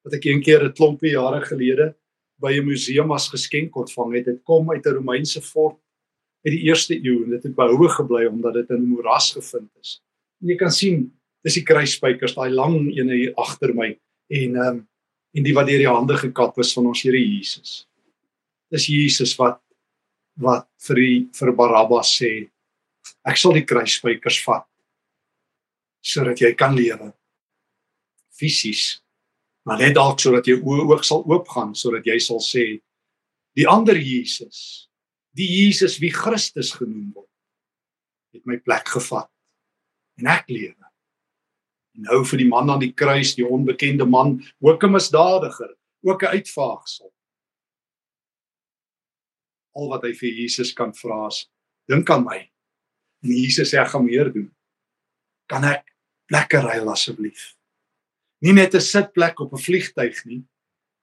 Wat 0.05 0.19
ek 0.19 0.27
eendag 0.27 0.67
'n 0.67 0.75
klompie 0.77 1.15
jare 1.15 1.41
gelede 1.47 1.95
by 2.39 2.53
'n 2.59 2.67
museum 2.67 3.13
as 3.13 3.31
geskenk 3.31 3.77
ontvang 3.77 4.17
het. 4.17 4.25
Dit 4.27 4.45
kom 4.45 4.71
uit 4.71 4.85
'n 4.85 4.97
Romeinse 4.99 5.41
fort 5.41 5.79
uit 6.45 6.53
die 6.53 6.67
eerste 6.69 6.95
eeu 6.95 7.25
en 7.25 7.31
dit 7.31 7.43
het 7.43 7.55
behoue 7.55 7.89
gebly 7.89 8.27
omdat 8.27 8.55
dit 8.55 8.71
in 8.71 8.89
moeras 8.89 9.33
gevind 9.33 9.71
is. 9.81 10.03
En 10.43 10.49
jy 10.49 10.57
kan 10.57 10.71
sien, 10.71 11.13
dis 11.43 11.59
die 11.59 11.67
kruisspykers, 11.67 12.37
daai 12.37 12.53
lang 12.55 12.87
ene 12.93 13.19
hier 13.19 13.37
agter 13.41 13.75
my. 13.75 13.93
En 14.33 14.57
ehm 14.57 14.69
um, 14.69 14.81
en 15.33 15.47
die 15.47 15.55
wat 15.57 15.65
deur 15.65 15.81
die 15.81 15.89
hande 15.89 16.17
gekap 16.21 16.59
is 16.61 16.75
van 16.77 16.91
ons 16.91 17.03
Here 17.07 17.17
Jesus. 17.17 17.87
Dis 18.69 18.85
Jesus 18.93 19.33
wat 19.41 19.63
wat 20.41 20.69
vir 20.87 21.01
die, 21.01 21.17
vir 21.37 21.53
Barabbas 21.57 22.13
sê 22.17 22.31
ek 23.29 23.39
sal 23.39 23.57
die 23.57 23.67
kruisspykers 23.69 24.41
vat 24.47 24.67
sodat 26.03 26.41
jy 26.43 26.53
kan 26.59 26.75
lewe 26.77 27.11
fisies 28.33 29.03
maar 29.69 29.83
net 29.83 29.95
dalk 29.99 30.23
sodat 30.23 30.49
jou 30.49 30.59
oë 30.59 30.87
ook 30.89 31.05
sal 31.07 31.23
oopgaan 31.29 31.75
sodat 31.79 32.09
jy 32.09 32.17
sal 32.23 32.41
sê 32.43 32.65
die 33.59 33.69
ander 33.69 33.99
Jesus 33.99 34.89
die 35.37 35.49
Jesus 35.49 35.99
wie 36.03 36.13
Christus 36.15 36.73
genoem 36.79 37.13
word 37.13 37.29
het 38.33 38.49
my 38.49 38.57
plek 38.57 38.89
gevat 38.97 39.29
en 40.19 40.33
ek 40.33 40.49
lewe 40.49 40.82
en 41.95 42.03
nou 42.09 42.25
vir 42.25 42.39
die 42.39 42.49
man 42.49 42.71
aan 42.71 42.81
die 42.81 42.93
kruis 42.93 43.35
die 43.35 43.47
onbekende 43.47 44.05
man 44.05 44.41
ook 44.61 44.85
'n 44.85 44.93
misdadiger 44.93 45.77
ook 46.03 46.23
'n 46.23 46.35
uitvaagsel 46.37 47.13
al 49.77 49.89
wat 49.89 50.05
hy 50.05 50.13
vir 50.17 50.33
Jesus 50.43 50.73
kan 50.77 50.93
vra 50.97 51.27
is 51.29 51.47
dink 51.91 52.11
aan 52.11 52.25
my. 52.25 52.39
En 53.23 53.35
Jesus 53.35 53.73
sê 53.73 53.81
ek 53.83 53.93
gaan 53.95 54.07
meer 54.07 54.31
doen. 54.33 54.49
Kan 55.51 55.67
ek 55.69 55.87
plekke 56.31 56.63
ruil 56.65 56.91
asseblief? 56.93 57.53
Nie 58.43 58.55
net 58.55 58.75
'n 58.75 58.81
sitplek 58.81 59.41
op 59.41 59.53
'n 59.53 59.65
vliegtyg 59.67 60.25
nie. 60.27 60.43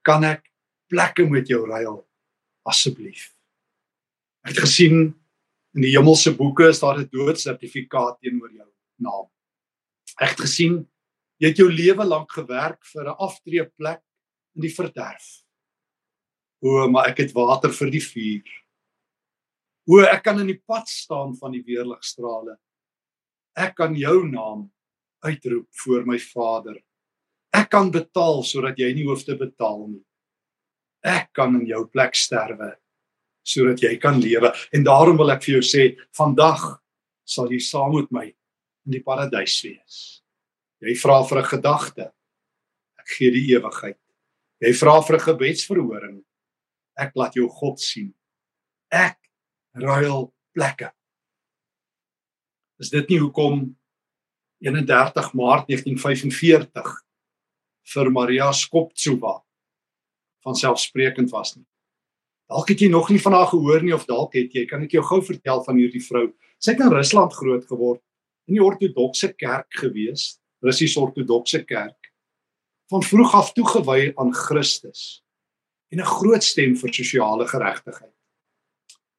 Kan 0.03 0.23
ek 0.23 0.43
plekke 0.89 1.29
met 1.29 1.47
jou 1.47 1.65
ruil 1.67 2.07
asseblief? 2.65 3.33
Ek 4.43 4.55
het 4.55 4.63
gesien 4.65 5.15
in 5.75 5.81
die 5.81 5.95
hemelse 5.95 6.35
boeke 6.35 6.69
is 6.69 6.79
daar 6.79 6.99
'n 6.99 7.09
doodsertifikaat 7.11 8.19
teenoor 8.21 8.51
jou 8.51 8.69
naam. 8.97 9.27
Ek 10.19 10.35
het 10.35 10.41
gesien 10.43 10.81
jy 11.39 11.53
het 11.53 11.59
jou 11.61 11.69
lewe 11.71 12.03
lank 12.03 12.31
gewerk 12.35 12.83
vir 12.91 13.07
'n 13.07 13.19
aftreeplek 13.25 14.01
in 14.55 14.61
die 14.61 14.75
verderf. 14.75 15.43
O, 16.61 16.87
maar 16.89 17.07
ek 17.07 17.23
het 17.23 17.31
water 17.33 17.71
vir 17.71 17.89
die 17.89 18.03
vuur. 18.03 18.49
O, 19.87 20.01
ek 20.03 20.23
kan 20.23 20.39
in 20.39 20.47
die 20.47 20.61
pad 20.67 20.87
staan 20.87 21.35
van 21.35 21.51
die 21.51 21.63
weerligstrale. 21.63 22.57
Ek 23.55 23.75
kan 23.75 23.95
jou 23.95 24.27
naam 24.27 24.71
uitroep 25.23 25.67
voor 25.71 26.05
my 26.05 26.19
Vader. 26.19 26.83
Ek 27.53 27.69
kan 27.69 27.91
betaal 27.91 28.43
sodat 28.43 28.77
jy 28.77 28.93
nie 28.93 29.07
hoef 29.07 29.23
te 29.23 29.35
betaal 29.35 29.87
nie. 29.87 30.05
Ek 31.03 31.31
kan 31.33 31.55
in 31.55 31.65
jou 31.65 31.85
plek 31.87 32.15
sterwe 32.15 32.75
sodat 33.49 33.81
jy 33.81 33.95
kan 33.97 34.19
lewe. 34.19 34.51
En 34.75 34.83
daarom 34.83 35.17
wil 35.17 35.31
ek 35.31 35.41
vir 35.43 35.55
jou 35.55 35.63
sê, 35.65 35.97
vandag 36.13 36.81
sal 37.25 37.49
jy 37.49 37.59
saam 37.59 37.95
met 37.95 38.11
my 38.11 38.27
in 38.89 38.97
die 38.97 39.05
paradys 39.05 39.59
wees. 39.61 39.97
Jy 40.81 40.95
vra 40.97 41.21
vir 41.29 41.39
'n 41.39 41.51
gedagte. 41.53 42.11
Ek 42.97 43.07
gee 43.17 43.31
die 43.31 43.53
ewigheid. 43.53 43.99
Jy 44.59 44.73
vra 44.73 45.01
vir 45.05 45.15
'n 45.15 45.27
gebedsverhoring 45.29 46.23
ek 46.99 47.15
laat 47.15 47.35
jou 47.37 47.47
God 47.47 47.79
sien. 47.79 48.13
Ek 48.91 49.17
ruil 49.73 50.33
plekke. 50.55 50.91
Is 52.79 52.89
dit 52.89 53.09
nie 53.09 53.19
hoekom 53.19 53.75
31 54.63 55.33
Maart 55.33 55.69
1945 55.69 56.93
vir 57.93 58.11
Maria 58.11 58.51
Skoptsova 58.51 59.39
van 60.43 60.55
selfsprekend 60.55 61.31
was 61.31 61.55
nie. 61.55 61.65
Dalk 62.49 62.71
het 62.71 62.81
jy 62.81 62.89
nog 62.89 63.09
nie 63.11 63.21
van 63.21 63.35
haar 63.37 63.49
gehoor 63.51 63.83
nie 63.83 63.93
of 63.93 64.07
dalk 64.09 64.33
het 64.33 64.55
jy, 64.55 64.65
kan 64.65 64.81
ek 64.83 64.95
jou 64.97 65.03
gou 65.05 65.19
vertel 65.21 65.63
van 65.63 65.77
hierdie 65.77 66.01
vrou. 66.01 66.29
Sy 66.57 66.73
het 66.73 66.81
in 66.81 66.93
Rusland 66.93 67.35
groot 67.37 67.65
geword, 67.69 68.01
in 68.49 68.57
die 68.57 68.65
ortodokse 68.65 69.31
kerk 69.37 69.69
gewees, 69.79 70.39
Russiese 70.65 70.99
ortodokse 70.99 71.61
kerk. 71.63 72.09
Van 72.89 73.05
vroeg 73.05 73.35
af 73.37 73.51
toegewy 73.53 74.13
aan 74.17 74.33
Christus 74.33 75.21
en 75.93 75.99
'n 76.01 76.05
groot 76.05 76.43
stem 76.43 76.75
vir 76.75 76.93
sosiale 76.93 77.47
geregtigheid. 77.47 78.13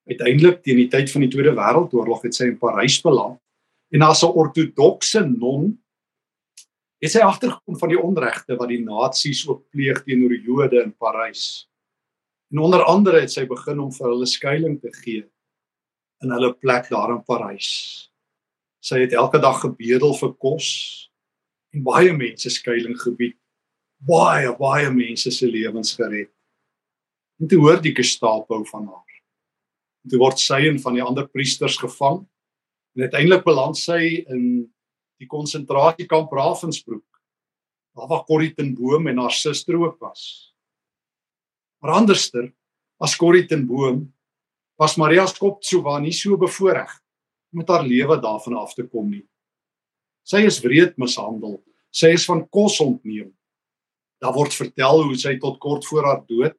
Uiteindelik 0.08 0.62
teen 0.62 0.76
die 0.76 0.88
tyd 0.88 1.10
van 1.10 1.20
die 1.20 1.30
Tweede 1.30 1.54
Wêreldoorlog 1.54 2.22
het 2.22 2.34
sy 2.34 2.44
in 2.50 2.58
Parys 2.58 3.00
beland 3.02 3.38
en 3.94 4.02
as 4.02 4.22
'n 4.22 4.34
ortodokse 4.34 5.20
non 5.24 5.78
het 7.00 7.10
sy 7.10 7.20
agtergekom 7.20 7.78
van 7.78 7.88
die 7.88 8.02
onregte 8.02 8.56
wat 8.56 8.68
die 8.68 8.84
nasies 8.84 9.48
ook 9.48 9.70
pleeg 9.70 10.02
teenoor 10.04 10.28
die 10.28 10.44
Jode 10.44 10.82
in 10.82 10.92
Parys. 10.92 11.68
En 12.52 12.58
onder 12.58 12.84
andere 12.84 13.20
het 13.20 13.32
sy 13.32 13.46
begin 13.46 13.78
om 13.80 13.92
vir 13.92 14.08
hulle 14.08 14.26
skuilings 14.26 14.80
te 14.82 14.92
gee 14.92 15.24
in 16.22 16.30
hulle 16.30 16.52
plek 16.54 16.88
daar 16.90 17.10
in 17.10 17.24
Parys. 17.24 18.09
Sy 18.80 19.02
het 19.02 19.12
elke 19.12 19.38
dag 19.40 19.60
gebedel 19.60 20.14
vir 20.16 20.32
kos 20.40 20.68
en 21.76 21.84
baie 21.84 22.12
mense 22.16 22.50
skuilings 22.50 23.04
gebied. 23.04 23.36
Baie 24.00 24.48
baie 24.56 24.88
mense 24.92 25.30
se 25.36 25.46
lewens 25.46 25.92
gered. 25.98 26.32
En 27.40 27.48
toe 27.48 27.60
hoor 27.60 27.80
die 27.84 27.92
Gestapo 27.96 28.62
van 28.68 28.86
haar. 28.88 29.16
Toe 30.08 30.20
word 30.20 30.40
sy 30.40 30.62
en 30.70 30.80
van 30.80 30.96
die 30.96 31.04
ander 31.04 31.28
priesters 31.28 31.76
gevang 31.80 32.22
en 32.96 33.04
uiteindelik 33.04 33.44
beland 33.44 33.76
sy 33.76 34.24
in 34.32 34.44
die 35.20 35.28
konsentrasiekamp 35.28 36.32
Ravensbrück. 36.32 37.04
Daar 37.96 38.08
waar 38.08 38.24
Corrie 38.24 38.54
ten 38.56 38.72
Boom 38.74 39.10
en 39.12 39.20
haar 39.20 39.34
suster 39.36 39.76
ook 39.76 40.00
was. 40.00 40.54
Maar 41.84 41.98
anderster 42.00 42.48
as 43.00 43.16
Corrie 43.16 43.44
ten 43.46 43.66
Boom 43.68 44.06
was 44.80 44.96
Maria 44.96 45.26
Skoptsova 45.28 45.98
nie 46.00 46.16
so 46.16 46.40
bevoorreg 46.40 46.99
met 47.50 47.68
haar 47.68 47.84
lewe 47.86 48.20
daarvan 48.20 48.56
af 48.56 48.74
te 48.74 48.86
kom 48.86 49.10
nie. 49.10 49.24
Sy 50.26 50.44
is 50.46 50.60
wreed 50.62 50.96
mishandel. 51.00 51.58
Sy 51.90 52.12
is 52.14 52.26
van 52.28 52.44
kos 52.48 52.78
ontneem. 52.80 53.30
Daar 54.20 54.34
word 54.36 54.54
vertel 54.54 55.02
hoe 55.06 55.16
sy 55.18 55.36
tot 55.42 55.58
kort 55.62 55.86
voor 55.88 56.06
haar 56.06 56.20
dood 56.28 56.56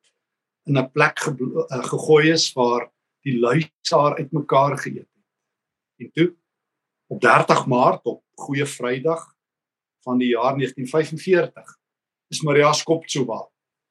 in 0.68 0.78
'n 0.78 0.92
plek 0.92 1.20
ge 1.20 1.32
uh, 1.32 1.84
gegooi 1.84 2.32
is 2.32 2.52
waar 2.54 2.92
die 3.24 3.40
luise 3.40 3.96
haar 3.96 4.18
uitmekaar 4.18 4.78
geëet 4.78 5.08
het. 5.08 5.26
En 6.00 6.12
toe 6.12 6.36
op 7.08 7.22
30 7.22 7.66
Maart 7.66 8.06
op 8.06 8.24
Goeie 8.36 8.66
Vrydag 8.66 9.36
van 10.04 10.18
die 10.18 10.30
jaar 10.34 10.56
1945 10.58 11.78
is 12.30 12.42
Maria 12.42 12.74
Skoptsova 12.74 13.48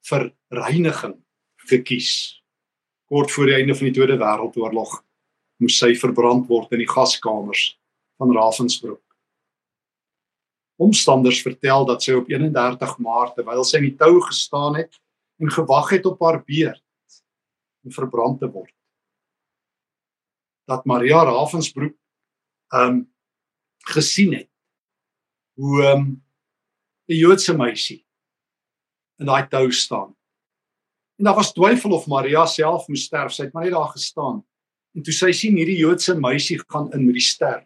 vir 0.09 0.31
reiniging 0.49 1.15
gekies 1.69 2.41
kort 3.05 3.31
voor 3.31 3.45
die 3.45 3.55
einde 3.55 3.75
van 3.75 3.85
die 3.85 3.93
Tweede 3.93 4.17
Wêreldoorlog 4.17 5.03
moes 5.61 5.77
sy 5.79 5.93
verbrand 5.99 6.49
word 6.49 6.73
in 6.75 6.81
die 6.83 6.89
gaskamers 6.89 7.71
van 8.21 8.33
Ravensbrück. 8.35 9.01
Omstanders 10.81 11.41
vertel 11.45 11.85
dat 11.85 12.03
sy 12.03 12.15
op 12.17 12.29
31 12.31 12.95
Maart 13.05 13.37
terwyl 13.37 13.63
sy 13.67 13.77
in 13.81 13.91
die 13.91 13.97
tou 13.99 14.15
gestaan 14.25 14.79
het 14.79 14.97
en 15.41 15.53
gewag 15.53 15.93
het 15.93 16.07
op 16.09 16.21
haar 16.25 16.41
beurt 16.45 16.83
om 17.85 17.93
verbrand 17.93 18.41
te 18.41 18.49
word. 18.49 18.73
Dat 20.69 20.85
Maria 20.89 21.23
Ravensbrück 21.29 21.97
ehm 22.73 23.01
um, 23.01 23.07
gesien 23.91 24.33
het 24.37 24.49
hoe 25.57 25.81
ehm 25.83 25.99
um, 25.99 26.09
'n 27.09 27.17
Joodse 27.17 27.53
meisie 27.57 28.05
in 29.19 29.25
daai 29.25 29.47
tou 29.49 29.71
staan 29.71 30.15
En 31.21 31.27
daar 31.27 31.35
was 31.35 31.53
twyfel 31.53 31.91
of 31.91 32.07
Maria 32.07 32.45
self 32.45 32.87
moes 32.87 33.03
sterf. 33.03 33.33
Sy 33.33 33.43
het 33.43 33.53
maar 33.53 33.63
net 33.63 33.75
daar 33.75 33.91
gestaan. 33.93 34.39
En 34.95 35.05
toe 35.05 35.13
sy 35.15 35.31
sien 35.35 35.55
hierdie 35.59 35.79
Joodse 35.79 36.15
meisie 36.19 36.57
gaan 36.61 36.89
in 36.95 37.05
met 37.05 37.17
die 37.19 37.25
ster. 37.25 37.61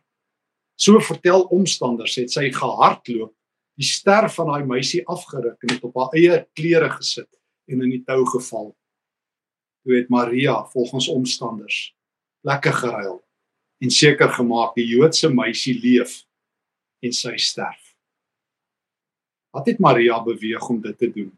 So 0.78 1.00
vertel 1.02 1.46
omstanders 1.56 2.18
het 2.20 2.34
sy 2.34 2.50
gehardloop, 2.54 3.32
die 3.80 3.88
ster 3.88 4.28
van 4.32 4.52
daai 4.52 4.66
meisie 4.68 5.02
afgeruk 5.12 5.64
en 5.64 5.74
het 5.74 5.86
op 5.88 5.96
haar 6.00 6.18
eie 6.18 6.42
klere 6.56 6.90
gesit 6.98 7.30
en 7.72 7.82
in 7.82 7.96
die 7.96 8.04
tou 8.08 8.22
geval. 8.30 8.70
Toe 9.86 9.98
het 9.98 10.12
Maria 10.14 10.60
volgens 10.74 11.10
omstanders 11.12 11.80
lekker 12.46 12.76
geruil 12.78 13.18
en 13.84 13.92
seker 13.92 14.30
gemaak 14.38 14.76
die 14.78 14.86
Joodse 14.88 15.32
meisie 15.34 15.76
leef 15.80 16.22
en 17.04 17.16
sy 17.16 17.36
sterf. 17.42 17.82
Wat 19.56 19.68
het 19.72 19.80
Maria 19.80 20.20
beweeg 20.24 20.70
om 20.70 20.80
dit 20.84 20.98
te 21.00 21.10
doen? 21.12 21.34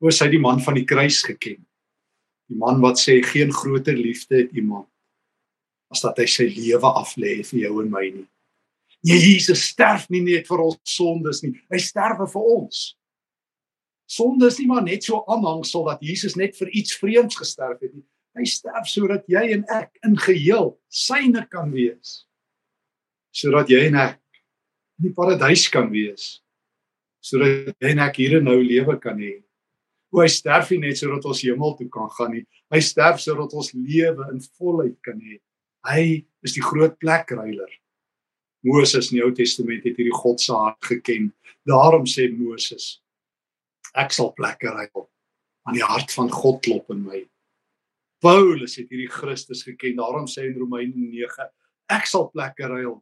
oor 0.00 0.14
sy 0.16 0.30
die 0.32 0.40
man 0.40 0.60
van 0.64 0.78
die 0.78 0.86
kruis 0.88 1.20
geken. 1.26 1.60
Die 2.50 2.58
man 2.58 2.80
wat 2.82 2.98
sê 2.98 3.20
geen 3.22 3.52
groter 3.54 3.96
liefde 3.96 4.42
het 4.42 4.52
iemand 4.58 4.88
as 5.90 6.04
dat 6.04 6.20
hy 6.22 6.26
sy 6.30 6.46
lewe 6.54 6.86
aflê 7.00 7.40
vir 7.46 7.64
jou 7.64 7.80
en 7.82 7.90
my 7.90 8.04
nie. 8.14 8.26
Nee, 9.02 9.16
Jesus 9.16 9.64
sterf 9.72 10.04
nie 10.12 10.20
net 10.22 10.46
vir 10.46 10.62
ons 10.62 10.78
sondes 10.86 11.40
nie. 11.42 11.54
Hy 11.72 11.80
sterwe 11.82 12.28
vir 12.30 12.50
ons. 12.54 12.82
Sonde 14.10 14.48
is 14.50 14.58
nie 14.60 14.68
maar 14.70 14.84
net 14.86 15.06
so 15.06 15.22
aanhangsel 15.30 15.86
dat 15.86 16.02
Jesus 16.04 16.36
net 16.38 16.56
vir 16.58 16.70
iets 16.76 16.96
vreemds 16.98 17.38
gesterf 17.38 17.80
het 17.82 17.94
nie. 17.94 18.06
Hy 18.38 18.46
sterf 18.46 18.86
sodat 18.90 19.26
jy 19.30 19.42
en 19.56 19.64
ek 19.72 20.02
in 20.06 20.16
geheel 20.18 20.72
syne 20.90 21.44
kan 21.50 21.70
wees. 21.74 22.24
Sodat 23.34 23.70
jy 23.70 23.86
en 23.88 23.98
ek 24.02 24.18
in 25.00 25.08
die 25.08 25.14
paradys 25.16 25.68
kan 25.72 25.90
wees. 25.90 26.40
Sodat 27.24 27.74
jy 27.78 27.94
en 27.94 28.02
ek 28.06 28.20
hier 28.20 28.38
en 28.38 28.46
nou 28.50 28.58
lewe 28.60 28.98
kan 29.02 29.18
hê. 29.18 29.38
Hoe 30.10 30.24
hy 30.24 30.30
sterf 30.32 30.72
nie 30.72 30.80
net 30.82 30.98
sodat 30.98 31.26
ons 31.28 31.42
hemel 31.46 31.76
toe 31.78 31.86
kan 31.92 32.10
gaan 32.16 32.34
nie. 32.34 32.42
Hy 32.74 32.80
sterf 32.82 33.20
sodat 33.22 33.54
ons 33.54 33.70
lewe 33.76 34.26
in 34.32 34.40
volheid 34.58 34.96
kan 35.06 35.20
hê. 35.22 35.38
Hy 35.86 36.02
is 36.44 36.56
die 36.56 36.64
groot 36.64 36.96
plekreiler. 37.00 37.70
Moses 38.66 39.08
in 39.10 39.20
die 39.20 39.24
Ou 39.24 39.32
Testament 39.32 39.86
het 39.86 39.96
hierdie 39.96 40.16
God 40.18 40.42
se 40.42 40.52
hart 40.52 40.82
geken. 40.90 41.30
Daarom 41.68 42.04
sê 42.10 42.26
Moses: 42.34 42.98
Ek 43.96 44.12
sal 44.12 44.34
plekke 44.36 44.74
ruil 44.74 45.06
aan 45.68 45.78
die 45.78 45.86
hart 45.86 46.12
van 46.16 46.28
God 46.32 46.60
klop 46.64 46.90
in 46.92 47.04
my. 47.06 47.22
Paulus 48.20 48.76
het 48.76 48.90
hierdie 48.92 49.08
Christus 49.08 49.62
geken. 49.64 49.96
Daarom 50.02 50.28
sê 50.28 50.50
in 50.50 50.58
Romeine 50.58 50.92
9: 50.92 51.48
Ek 51.96 52.10
sal 52.10 52.28
plekke 52.34 52.68
ruil 52.68 52.98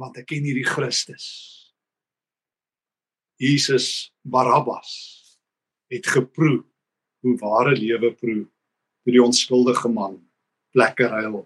want 0.00 0.18
ek 0.18 0.26
ken 0.32 0.44
hierdie 0.44 0.66
Christus. 0.66 1.24
Jesus 3.40 4.12
Barabbas 4.22 5.21
het 5.92 6.08
geproe 6.08 6.62
hoe 7.22 7.38
ware 7.40 7.74
lewe 7.76 8.12
proe 8.16 8.42
toe 9.02 9.14
die 9.14 9.22
onskuldige 9.22 9.90
man 9.92 10.18
plekke 10.72 11.08
ruil. 11.10 11.42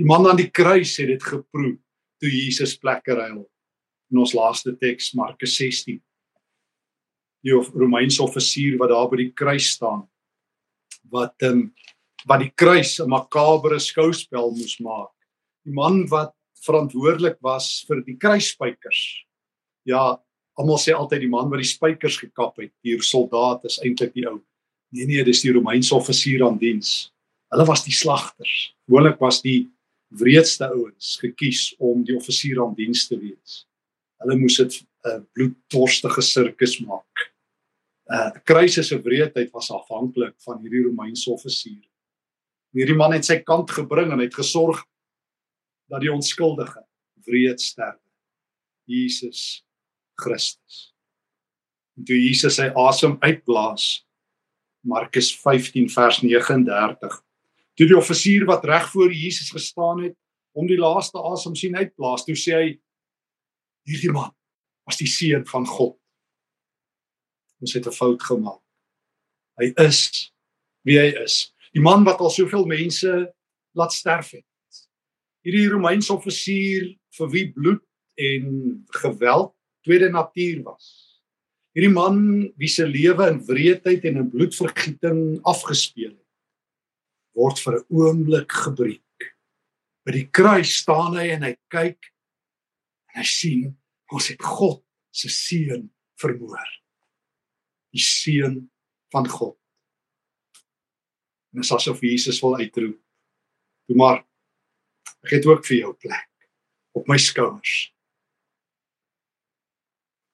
Die 0.00 0.08
man 0.08 0.26
aan 0.26 0.40
die 0.40 0.50
kruis 0.50 0.96
het 0.98 1.12
dit 1.12 1.22
geproe 1.22 1.76
toe 2.22 2.30
Jesus 2.30 2.74
plekke 2.80 3.14
ruil. 3.14 3.44
In 4.10 4.22
ons 4.22 4.34
laaste 4.36 4.74
teks 4.76 5.12
Markus 5.18 5.54
16. 5.60 6.00
Die 7.42 7.54
Romeinse 7.54 8.22
offisier 8.22 8.78
wat 8.80 8.92
daar 8.92 9.08
by 9.10 9.20
die 9.24 9.32
kruis 9.34 9.72
staan 9.76 10.06
wat 11.12 11.34
ehm 11.42 11.58
um, 11.58 11.64
wat 12.26 12.38
die 12.38 12.52
kruis 12.54 13.00
'n 13.02 13.10
makabere 13.10 13.80
skouspel 13.82 14.52
moes 14.54 14.78
maak. 14.78 15.10
Die 15.66 15.74
man 15.74 16.06
wat 16.08 16.34
verantwoordelik 16.62 17.38
was 17.42 17.84
vir 17.88 18.02
die 18.06 18.16
kruisspykers. 18.16 19.26
Ja, 19.82 20.22
Almal 20.60 20.80
sê 20.80 20.92
altyd 20.92 21.24
die 21.24 21.32
man 21.32 21.48
wat 21.50 21.62
die 21.62 21.68
spykers 21.68 22.18
gekap 22.20 22.58
het, 22.60 22.72
die 22.84 22.98
soldaat 23.00 23.64
is 23.68 23.78
eintlik 23.80 24.12
die 24.16 24.26
ou. 24.28 24.40
Nee 24.92 25.08
nee, 25.08 25.24
dis 25.24 25.40
die 25.44 25.52
Romeinse 25.54 25.94
offisier 25.96 26.44
aan 26.44 26.58
diens. 26.60 27.12
Hulle 27.52 27.64
was 27.68 27.84
die 27.86 27.94
slagters. 27.96 28.72
Gewoonlik 28.84 29.20
was 29.20 29.40
die 29.44 29.70
wreedste 30.20 30.68
ouens 30.68 31.16
gekies 31.20 31.70
om 31.80 32.04
die 32.04 32.16
offisier 32.16 32.60
aan 32.60 32.74
diens 32.76 33.06
te 33.08 33.16
wees. 33.16 33.62
Hulle 34.20 34.36
moes 34.38 34.58
dit 34.60 34.82
'n 34.82 35.08
uh, 35.08 35.20
bloeddorstige 35.34 36.22
sirkus 36.22 36.78
maak. 36.84 37.32
'n 38.10 38.14
uh, 38.14 38.30
Kruise 38.44 38.82
se 38.82 39.00
wreedheid 39.02 39.50
was 39.50 39.70
afhanklik 39.70 40.34
van 40.44 40.60
hierdie 40.60 40.84
Romeinse 40.84 41.30
offisier. 41.30 41.88
Hierdie 42.72 42.96
man 42.96 43.12
het 43.12 43.24
sy 43.24 43.40
kant 43.40 43.70
gebring 43.70 44.12
en 44.12 44.20
het 44.20 44.34
gesorg 44.34 44.84
dat 45.88 46.00
die 46.00 46.12
onskuldige 46.12 46.84
wreed 47.26 47.60
sterwe. 47.60 48.00
Jesus 48.84 49.64
Christus. 50.22 50.92
En 51.98 52.06
toe 52.08 52.16
Jesus 52.16 52.56
sy 52.56 52.70
asem 52.78 53.18
uitblaas 53.20 54.06
Markus 54.82 55.30
15 55.38 55.90
vers 55.92 56.20
39. 56.22 57.18
Toe 57.78 57.86
die 57.86 57.96
offisier 57.96 58.46
wat 58.48 58.64
reg 58.68 58.88
voor 58.90 59.12
Jesus 59.12 59.50
gestaan 59.54 60.02
het 60.02 60.16
om 60.52 60.66
die 60.68 60.80
laaste 60.80 61.20
asem 61.22 61.54
sien 61.56 61.76
uitblaas, 61.78 62.26
toe 62.26 62.36
sê 62.36 62.56
hy 62.58 62.70
hierdie 63.88 64.12
man 64.12 64.32
was 64.86 64.98
die 64.98 65.08
seun 65.10 65.44
van 65.46 65.66
God. 65.66 65.96
Ons 67.62 67.74
het 67.74 67.86
'n 67.86 67.94
fout 67.94 68.22
gemaak. 68.22 68.60
Hy 69.58 69.72
is 69.86 70.32
wie 70.84 70.98
hy 70.98 71.14
is. 71.22 71.54
Die 71.72 71.80
man 71.80 72.04
wat 72.04 72.20
al 72.20 72.30
soveel 72.30 72.66
mense 72.66 73.32
laat 73.74 73.92
sterf 73.92 74.30
het. 74.30 74.46
Hierdie 75.42 75.68
Romeinse 75.68 76.12
offisier 76.12 76.98
vir 77.16 77.30
wie 77.30 77.52
bloed 77.52 77.82
en 78.14 78.84
geweld 78.86 79.54
tweede 79.84 80.10
natuur 80.10 80.62
was. 80.66 80.86
Hierdie 81.72 81.92
man 81.92 82.18
wie 82.60 82.68
se 82.68 82.84
lewe 82.86 83.28
in 83.32 83.40
wreedheid 83.46 84.04
en 84.08 84.20
in 84.20 84.30
bloedvergieting 84.32 85.22
afgespeel 85.48 86.12
het, 86.12 86.28
word 87.32 87.58
vir 87.64 87.78
'n 87.78 87.86
oomblik 87.88 88.52
gebreek. 88.52 89.32
By 90.04 90.12
die 90.12 90.28
kruis 90.28 90.76
staan 90.82 91.16
hy 91.16 91.30
en 91.32 91.42
hy 91.42 91.56
kyk 91.70 92.12
en 93.12 93.22
hy 93.22 93.24
sien 93.24 93.78
ons 94.12 94.28
het 94.28 94.42
God 94.42 94.82
se 95.10 95.28
seun 95.28 95.90
vermoor. 96.20 96.68
Die 97.92 98.02
seun 98.02 98.70
van 99.12 99.28
God. 99.28 99.56
En 101.52 101.60
dit 101.60 101.64
is 101.64 101.72
asof 101.72 102.00
Jesus 102.00 102.40
wil 102.40 102.56
uitroep. 102.56 102.98
Toe 103.86 103.96
maar 103.96 104.22
ek 105.24 105.36
het 105.38 105.46
ook 105.46 105.64
vir 105.66 105.76
jou 105.76 105.92
plek 105.94 106.30
op 106.92 107.08
my 107.08 107.16
skouers. 107.16 107.92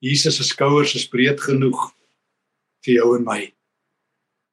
Jesus 0.01 0.37
se 0.39 0.45
skouers 0.47 0.95
is 0.95 1.09
breed 1.11 1.41
genoeg 1.43 1.79
vir 2.87 3.01
jou 3.01 3.15
en 3.17 3.25
my. 3.27 3.41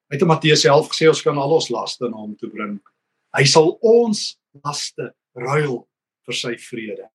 Hy 0.09 0.17
het 0.17 0.25
Matteus 0.27 0.65
11 0.65 0.89
gesê 0.93 1.09
ons 1.09 1.21
kan 1.25 1.37
al 1.37 1.53
ons 1.57 1.69
laste 1.73 2.07
na 2.09 2.17
hom 2.17 2.33
toe 2.37 2.49
bring. 2.49 2.77
Hy 3.35 3.45
sal 3.49 3.75
ons 3.85 4.35
laste 4.63 5.11
ruil 5.37 5.83
vir 6.25 6.37
sy 6.37 6.55
vrede. 6.61 7.07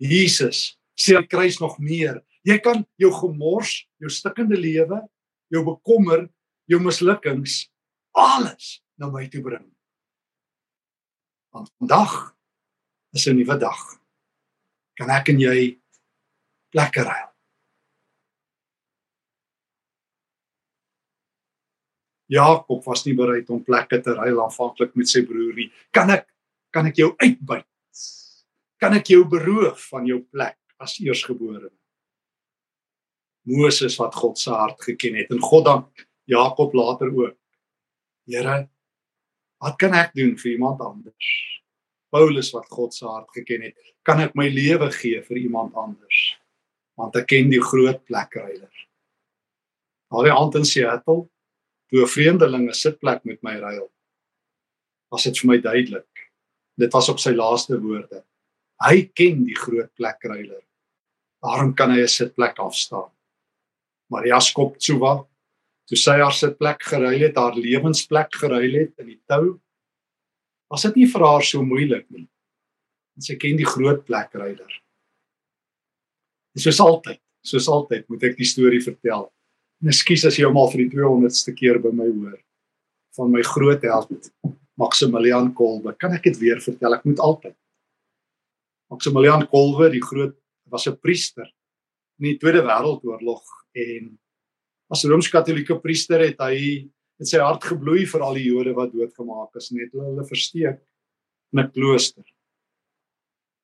Jesus 0.00 0.78
sê 0.98 1.16
aan 1.16 1.26
die 1.26 1.32
kruis 1.32 1.60
nog 1.62 1.78
meer. 1.78 2.22
Jy 2.46 2.58
kan 2.64 2.84
jou 3.00 3.10
gemors, 3.14 3.84
jou 4.00 4.10
stikkende 4.12 4.56
lewe, 4.58 5.02
jou 5.52 5.64
bekommer, 5.66 6.26
jou 6.68 6.80
mislukkings 6.82 7.66
alles 8.16 8.78
na 8.98 9.10
my 9.12 9.26
toe 9.30 9.42
bring. 9.44 9.66
Want 11.54 11.70
vandag 11.78 12.34
is 13.14 13.26
'n 13.26 13.36
nuwe 13.36 13.58
dag. 13.58 13.80
Kan 14.96 15.10
ek 15.10 15.28
en 15.28 15.40
jy 15.40 15.77
plekke 16.74 17.04
ruil? 17.06 17.28
Jakob 22.28 22.84
was 22.84 23.06
nie 23.06 23.16
bereid 23.16 23.48
om 23.50 23.62
plekke 23.64 24.02
te 24.04 24.12
ruil 24.12 24.42
aanvanklik 24.42 24.92
met 25.00 25.08
sy 25.08 25.22
broer 25.24 25.54
nie. 25.56 25.70
Kan 25.96 26.12
ek 26.12 26.28
kan 26.74 26.86
ek 26.90 27.00
jou 27.00 27.14
uitbuit? 27.16 27.64
Kan 28.78 28.94
ek 28.98 29.08
jou 29.14 29.24
beroof 29.26 29.88
van 29.88 30.04
jou 30.06 30.20
plek 30.28 30.58
as 30.78 30.98
eersgebore? 31.00 31.70
Moses 33.48 33.96
wat 33.96 34.14
God 34.14 34.36
se 34.38 34.52
hart 34.52 34.82
geken 34.84 35.16
het 35.22 35.32
en 35.32 35.40
God 35.40 35.64
dan 35.64 35.86
Jakob 36.28 36.74
later 36.76 37.08
ook. 37.08 37.36
Here, 38.28 38.68
wat 39.64 39.78
kan 39.80 39.96
ek 39.96 40.12
doen 40.12 40.34
vir 40.36 40.50
iemand 40.52 40.82
anders? 40.84 41.30
Paulus 42.12 42.52
wat 42.52 42.68
God 42.68 42.92
se 42.94 43.08
hart 43.08 43.32
geken 43.32 43.64
het, 43.68 43.76
kan 44.04 44.20
ek 44.20 44.36
my 44.36 44.50
lewe 44.52 44.90
gee 44.92 45.22
vir 45.24 45.40
iemand 45.40 45.76
anders? 45.76 46.36
Want 46.98 47.16
ek 47.16 47.28
ken 47.30 47.50
die 47.52 47.62
groot 47.62 48.00
plekreiler. 48.10 48.72
Daai 50.10 50.30
aand 50.32 50.56
in 50.58 50.66
Seattle, 50.66 51.28
toe 51.88 52.02
'n 52.02 52.12
vreemdeling 52.14 52.68
'n 52.68 52.74
sitplek 52.74 53.24
met 53.24 53.42
my 53.42 53.56
ruil, 53.58 53.90
was 55.10 55.24
dit 55.24 55.38
vir 55.38 55.48
my 55.48 55.58
duidelik. 55.58 56.30
Dit 56.76 56.92
was 56.92 57.08
op 57.08 57.18
sy 57.18 57.30
laaste 57.30 57.80
woorde. 57.80 58.24
Hy 58.82 59.10
ken 59.14 59.44
die 59.44 59.56
groot 59.56 59.90
plekreiler. 59.94 60.62
Daarom 61.42 61.74
kan 61.74 61.90
hy 61.90 62.02
'n 62.02 62.08
sitplek 62.08 62.58
afstaan. 62.58 63.10
Maria 64.10 64.40
Skoptsova 64.40 65.26
toe 65.88 65.96
sy 65.96 66.18
haar 66.20 66.34
sitplek 66.36 66.82
geruil 66.82 67.20
het, 67.20 67.36
haar 67.36 67.56
lewensplek 67.56 68.34
geruil 68.34 68.72
het 68.72 68.98
in 68.98 69.06
die 69.06 69.20
tou. 69.26 69.58
Was 70.68 70.82
dit 70.82 70.96
nie 70.96 71.06
vir 71.08 71.24
haar 71.24 71.42
so 71.42 71.62
moeilik 71.64 72.04
nie? 72.10 72.26
Want 73.14 73.24
sy 73.24 73.36
ken 73.40 73.56
die 73.56 73.68
groot 73.68 74.04
plekreiler. 74.04 74.68
En 76.58 76.62
soos 76.62 76.80
altyd, 76.82 77.20
soos 77.46 77.68
altyd 77.70 78.08
moet 78.10 78.24
ek 78.26 78.32
die 78.34 78.46
storie 78.48 78.80
vertel. 78.82 79.28
Ekskuus 79.86 80.24
as 80.26 80.38
jy 80.40 80.48
hom 80.48 80.56
al 80.58 80.72
vir 80.72 80.80
die 80.82 80.90
200ste 80.96 81.54
keer 81.54 81.78
by 81.78 81.92
my 81.94 82.08
hoor 82.08 82.34
van 83.14 83.30
my 83.30 83.44
groot 83.46 83.84
held 83.86 84.10
Maximilian 84.78 85.52
Kolbe. 85.54 85.94
Kan 86.02 86.16
ek 86.16 86.26
dit 86.26 86.40
weer 86.42 86.58
vertel? 86.62 86.96
Ek 86.96 87.06
moet 87.06 87.22
altyd. 87.22 87.54
Maximilian 88.90 89.46
Kolbe, 89.50 89.86
die 89.94 90.02
groot 90.02 90.34
was 90.66 90.88
'n 90.90 90.98
priester 90.98 91.46
in 92.18 92.32
die 92.32 92.38
Tweede 92.42 92.66
Wêreldoorlog 92.66 93.44
en 93.78 94.18
as 94.90 95.06
rooms-katolieke 95.06 95.78
priester 95.78 96.26
het 96.26 96.42
hy 96.42 96.90
in 97.20 97.26
sy 97.26 97.38
hart 97.38 97.62
gebloei 97.62 98.02
vir 98.02 98.22
al 98.22 98.34
die 98.34 98.50
Jode 98.50 98.74
wat 98.74 98.90
doodgemaak 98.92 99.54
is 99.54 99.70
net 99.70 99.92
hulle 99.92 100.10
hulle 100.10 100.26
versteek 100.26 100.82
in 101.54 101.60
'n 101.60 101.70
klooster. 101.70 102.26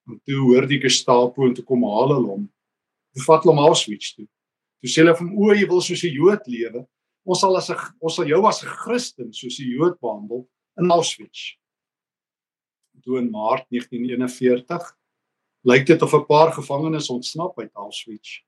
En 0.06 0.20
toe 0.22 0.40
hoor 0.46 0.66
die 0.66 0.78
Gestapo 0.78 1.42
en 1.42 1.54
toe 1.54 1.64
kom 1.64 1.82
haal 1.82 2.14
hulle 2.14 2.30
hom. 2.30 2.50
Toe 3.14 3.24
vat 3.26 3.44
hulle 3.44 3.54
hom 3.54 3.64
Auschwitz 3.64 4.14
toe. 4.14 4.26
Toe 4.82 4.90
sê 4.90 5.02
hulle 5.02 5.16
hom 5.18 5.32
o, 5.38 5.52
jy 5.54 5.66
wil 5.70 5.82
soos 5.82 6.04
'n 6.04 6.14
Jood 6.14 6.46
lewe. 6.46 6.86
Ons 7.24 7.40
sal 7.40 7.56
as 7.56 7.70
'n 7.70 7.78
ons 8.00 8.14
sal 8.14 8.26
jou 8.26 8.46
as 8.46 8.62
'n 8.62 8.68
Christen 8.84 9.32
soos 9.32 9.58
'n 9.60 9.70
Jood 9.70 10.00
behandel 10.00 10.48
in 10.78 10.90
Auschwitz. 10.90 11.56
Toe 13.02 13.18
in 13.18 13.30
Maart 13.30 13.66
1941 13.70 14.96
lyk 15.64 15.86
dit 15.86 16.02
of 16.02 16.14
'n 16.14 16.26
paar 16.26 16.52
gevangenes 16.52 17.10
ontsnap 17.10 17.58
uit 17.58 17.72
Auschwitz. 17.74 18.42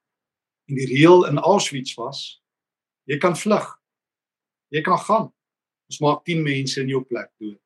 En 0.69 0.75
die 0.75 0.87
reël 0.87 1.27
in 1.27 1.39
Auschwitz 1.39 1.95
was 1.95 2.43
Jy 3.07 3.19
kan 3.23 3.37
vlug. 3.39 3.67
Jy 4.75 4.83
kan 4.83 4.99
gaan. 4.99 5.29
Ons 5.87 6.01
maak 6.03 6.25
10 6.27 6.43
mense 6.43 6.81
in 6.83 6.91
jou 6.91 7.05
plek 7.07 7.31
dood. 7.39 7.61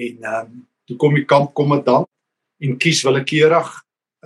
En 0.00 0.24
ehm 0.24 0.46
um, 0.46 0.66
toe 0.88 0.96
kom 0.98 1.14
die 1.14 1.26
kampkommandant 1.28 2.08
en 2.64 2.78
kies 2.80 3.04
willekeurig 3.06 3.68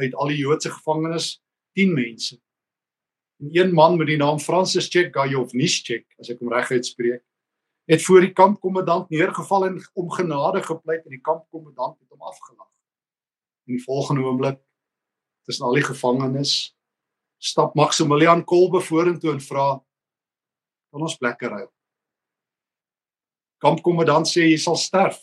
uit 0.00 0.14
al 0.14 0.32
die 0.32 0.40
Joodse 0.42 0.70
gevangenes 0.70 1.38
10 1.78 1.92
mense. 1.94 2.38
En 3.42 3.50
een 3.52 3.72
man 3.74 3.96
met 3.96 4.06
die 4.06 4.16
naam 4.16 4.38
Francis 4.38 4.88
Chekgayovnischek, 4.88 6.06
as 6.18 6.30
ek 6.30 6.42
hom 6.42 6.52
reg 6.52 6.70
uitspreek, 6.70 7.22
het 7.90 8.04
voor 8.04 8.24
die 8.24 8.32
kampkommandant 8.32 9.10
neergeval 9.12 9.66
en 9.66 9.80
om 9.92 10.10
genade 10.10 10.62
gepleit 10.64 11.04
en 11.04 11.16
die 11.16 11.20
kampkommandant 11.20 11.98
het 11.98 12.08
hom 12.08 12.22
afgelag. 12.24 12.70
In 13.68 13.76
die 13.76 13.84
volgende 13.84 14.24
oomblik 14.24 14.60
tussen 15.44 15.66
al 15.66 15.76
die 15.76 15.84
gevangenes 15.84 16.74
stap 17.44 17.74
Maximilian 17.76 18.44
Kolbe 18.44 18.80
vorentoe 18.80 19.34
en 19.34 19.42
vra 19.44 19.66
kan 20.94 21.02
ons 21.04 21.16
plekke 21.20 21.50
ruil. 21.50 21.68
Kampkommandant 23.60 24.28
sê 24.28 24.46
jy 24.48 24.58
sal 24.60 24.78
sterf. 24.80 25.18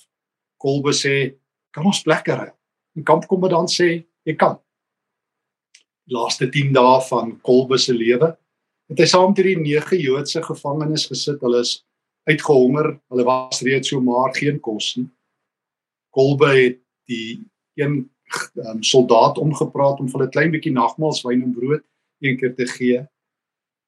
Kolbe 0.62 0.94
sê 0.94 1.38
kan 1.74 1.86
ons 1.88 2.02
plekke 2.06 2.36
ruil. 2.36 2.54
Die 2.98 3.06
kampkommandant 3.08 3.72
sê 3.74 4.04
jy 4.28 4.36
kan. 4.36 4.60
Die 6.08 6.16
laaste 6.16 6.50
10 6.50 6.74
dae 6.76 7.00
van 7.10 7.36
Kolbe 7.46 7.78
se 7.78 7.94
lewe 7.94 8.36
het 8.92 9.00
hy 9.00 9.08
saam 9.08 9.32
met 9.32 9.40
die 9.46 9.56
9 9.56 10.00
Joodse 10.04 10.42
gevangenes 10.44 11.08
gesit. 11.08 11.40
Hulle 11.40 11.62
is 11.64 11.78
uitgehonger. 12.28 12.98
Hulle 13.12 13.24
was 13.24 13.62
reeds 13.64 13.94
so 13.94 14.02
maar 14.04 14.34
geen 14.36 14.60
kos 14.60 14.96
nie. 15.00 15.08
Kolbe 16.12 16.50
het 16.52 16.82
die 17.08 17.40
een 17.80 18.04
um, 18.56 18.84
soldaat 18.84 19.38
omgepraat 19.40 20.00
om 20.00 20.10
vir 20.10 20.20
hulle 20.20 20.28
'n 20.28 20.36
klein 20.36 20.52
bietjie 20.52 20.76
nagmaalswyn 20.76 21.44
en 21.44 21.56
brood 21.56 21.84
een 22.20 22.38
keer 22.38 22.56
te 22.56 22.68
gee, 22.68 23.00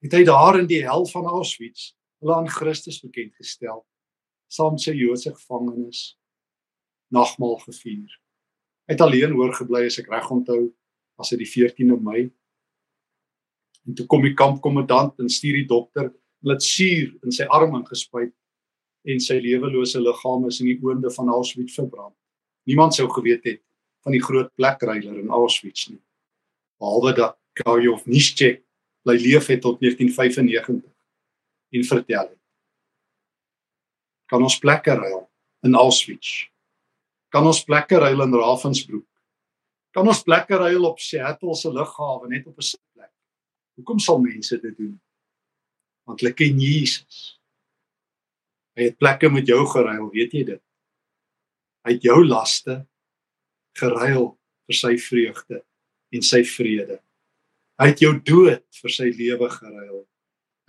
het 0.03 0.13
hy 0.13 0.23
daar 0.23 0.59
in 0.59 0.67
die 0.67 0.81
hel 0.83 1.05
van 1.05 1.25
Auschwitz 1.25 1.93
hulle 2.23 2.35
aan 2.35 2.49
Christus 2.49 3.01
bekend 3.03 3.35
gestel, 3.35 3.85
saam 4.47 4.75
met 4.75 4.81
sy 4.81 4.95
Joodse 4.95 5.33
gevangenes 5.35 6.17
nagmaal 7.11 7.59
gevier. 7.67 8.22
Hy 8.83 8.95
het 8.95 9.01
alleen 9.01 9.35
oorgebly 9.37 9.85
as 9.87 9.99
ek 10.01 10.09
reg 10.11 10.29
onthou, 10.31 10.67
as 11.21 11.31
dit 11.31 11.43
die 11.43 11.49
14de 11.49 11.99
Mei. 12.03 12.25
En 13.87 13.95
toe 13.95 14.05
kom 14.11 14.23
die 14.23 14.35
kampkommandant 14.35 15.19
en 15.19 15.31
stuur 15.31 15.61
die 15.61 15.67
dokter, 15.69 16.09
hulle 16.43 16.55
het 16.57 16.65
suur 16.65 17.13
in 17.23 17.35
sy 17.35 17.47
arm 17.51 17.75
ingespuit 17.79 18.33
en 19.07 19.19
sy 19.23 19.39
lewelose 19.43 19.99
liggaam 19.99 20.47
is 20.47 20.59
in 20.63 20.71
die 20.71 20.77
oonde 20.83 21.11
van 21.15 21.31
Auschwitz 21.31 21.75
verbrand. 21.75 22.15
Niemand 22.67 22.95
sou 22.95 23.09
geweet 23.11 23.43
het 23.47 23.61
van 24.03 24.15
die 24.15 24.23
groot 24.23 24.51
plekreiler 24.59 25.19
in 25.19 25.31
Auschwitz 25.31 25.89
nie. 25.91 25.99
Behalwe 26.79 27.15
dat 27.19 27.39
Kajov 27.59 28.07
Nischek 28.07 28.63
bly 29.03 29.17
leef 29.19 29.49
het 29.51 29.61
tot 29.63 29.79
1995 29.83 30.91
en 31.73 31.87
vertel 31.87 32.27
het. 32.27 32.39
Kan 34.31 34.43
ons 34.43 34.59
plekke 34.59 34.95
ruil 34.95 35.23
in 35.67 35.75
Auschwitz? 35.75 36.52
Kan 37.33 37.47
ons 37.49 37.63
plekke 37.65 37.97
ruil 37.97 38.21
in 38.21 38.35
Ravensbrück? 38.37 39.07
Kan 39.93 40.09
ons 40.09 40.21
plekke 40.25 40.57
ruil 40.61 40.85
op 40.85 40.99
Seattle 41.01 41.55
se 41.57 41.69
lughawe 41.73 42.29
net 42.29 42.45
op 42.47 42.57
'n 42.57 42.61
sitplek? 42.61 43.11
Hoekom 43.77 43.99
sal 43.99 44.19
mense 44.21 44.57
dit 44.61 44.77
doen? 44.77 45.01
Want 46.05 46.21
hulle 46.21 46.33
ken 46.33 46.59
Jesus. 46.59 47.39
Hy 48.77 48.83
het 48.83 48.97
plekke 48.97 49.29
met 49.29 49.47
jou 49.47 49.65
geruil, 49.65 50.09
weet 50.11 50.33
jy 50.33 50.43
dit? 50.43 50.61
Hy 51.85 51.91
het 51.91 52.03
jou 52.03 52.25
laste 52.25 52.87
geruil 53.77 54.39
vir 54.67 54.75
sy 54.75 54.97
vreugde 54.97 55.63
en 56.13 56.21
sy 56.21 56.43
vrede. 56.43 57.01
Hy 57.79 57.87
het 57.87 57.99
jou 57.99 58.13
dood 58.19 58.65
vir 58.81 58.91
sy 58.91 59.09
lewe 59.09 59.49
geruil. 59.49 60.07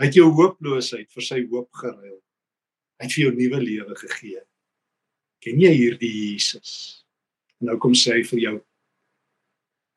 Hy 0.01 0.05
het 0.09 0.15
jou 0.15 0.31
hooploosheid 0.33 1.13
vir 1.13 1.23
sy 1.23 1.47
hoop 1.47 1.71
geruil. 1.73 2.21
Hy 2.99 3.05
het 3.05 3.13
vir 3.13 3.25
jou 3.25 3.35
nuwe 3.35 3.61
lewe 3.61 3.95
gegee. 3.95 4.43
Ken 5.45 5.61
jy 5.61 5.73
hierdie 5.77 6.13
Jesus? 6.33 7.05
En 7.61 7.69
nou 7.69 7.77
kom 7.81 7.93
sê 7.97 8.17
hy 8.17 8.23
vir 8.31 8.41
jou: 8.47 8.55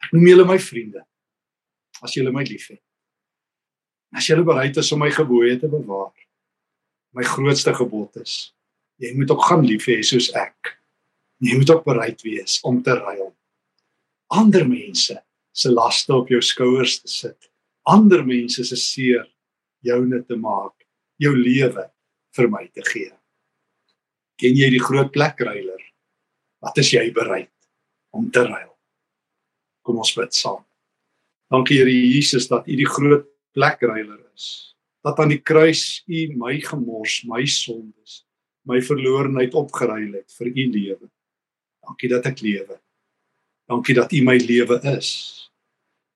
Ek 0.04 0.12
noem 0.16 0.28
julle 0.28 0.48
my 0.50 0.58
vriende 0.60 1.06
as 2.04 2.14
julle 2.14 2.34
my 2.36 2.44
liefhet. 2.46 2.82
As 4.16 4.28
julle 4.28 4.46
bereid 4.48 4.78
is 4.78 4.92
om 4.94 5.02
my 5.02 5.10
gebooie 5.12 5.56
te 5.60 5.70
bewaar. 5.72 6.14
My 7.16 7.24
grootste 7.26 7.74
gebod 7.76 8.20
is: 8.22 8.52
jy 9.02 9.14
moet 9.18 9.32
ook 9.32 9.46
gaan 9.48 9.66
lief 9.66 9.88
hê 9.90 10.02
soos 10.06 10.30
ek. 10.38 10.76
Jy 11.44 11.58
moet 11.60 11.72
ook 11.72 11.86
bereid 11.86 12.22
wees 12.26 12.60
om 12.68 12.82
te 12.84 12.96
ruil. 12.98 13.32
Ander 14.34 14.66
mense 14.68 15.16
se 15.54 15.72
laste 15.72 16.14
op 16.14 16.30
jou 16.34 16.42
skouers 16.44 17.00
te 17.02 17.12
sit. 17.12 17.50
Ander 17.88 18.26
mense 18.26 18.66
se 18.68 18.78
seer 18.78 19.24
joune 19.86 20.20
te 20.26 20.36
maak, 20.36 20.74
jou 21.22 21.32
lewe 21.38 21.88
vir 22.36 22.50
my 22.52 22.66
te 22.74 22.84
gee. 22.90 23.14
Ken 24.38 24.54
jy 24.54 24.70
die 24.70 24.82
groot 24.82 25.10
plekreiler? 25.14 25.82
Wat 26.62 26.78
is 26.78 26.92
jy 26.94 27.08
bereid 27.14 27.54
om 28.14 28.30
te 28.34 28.44
ruil? 28.46 28.74
Kom 29.86 29.98
ons 30.04 30.14
bid 30.14 30.36
saam. 30.38 30.62
Dankie 31.50 31.80
Here 31.80 31.94
Jesus 31.94 32.50
dat 32.52 32.68
U 32.68 32.76
die 32.78 32.90
groot 32.90 33.26
plekryler 33.56 34.20
is. 34.36 34.76
Dat 35.06 35.18
aan 35.24 35.32
die 35.34 35.42
kruis 35.42 36.04
U 36.06 36.26
my 36.38 36.58
gemors, 36.62 37.22
my 37.26 37.46
sondes, 37.50 38.26
my 38.68 38.82
verlorenheid 38.84 39.56
opgeruil 39.58 40.20
het 40.20 40.38
vir 40.38 40.52
U 40.52 40.68
lewe. 40.76 41.10
Dankie 41.88 42.12
dat 42.12 42.30
ek 42.30 42.44
lewe. 42.46 42.78
Dankie 43.72 43.96
dat 43.98 44.14
U 44.14 44.22
my 44.28 44.38
lewe 44.44 44.78
is. 44.94 45.10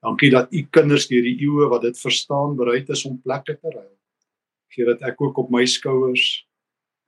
Dankie 0.03 0.29
dat 0.34 0.53
U 0.53 0.62
kinders 0.69 1.07
deur 1.10 1.25
die 1.25 1.39
eeue 1.41 1.71
wat 1.71 1.88
dit 1.88 1.97
verstaan 1.97 2.53
bereid 2.60 2.89
is 2.93 3.05
om 3.10 3.17
plekke 3.23 3.57
te 3.57 3.73
ruil. 3.73 3.95
Gee 4.75 4.86
dat 4.86 5.01
ek 5.10 5.21
ook 5.25 5.41
op 5.41 5.49
my 5.53 5.65
skouers 5.65 6.43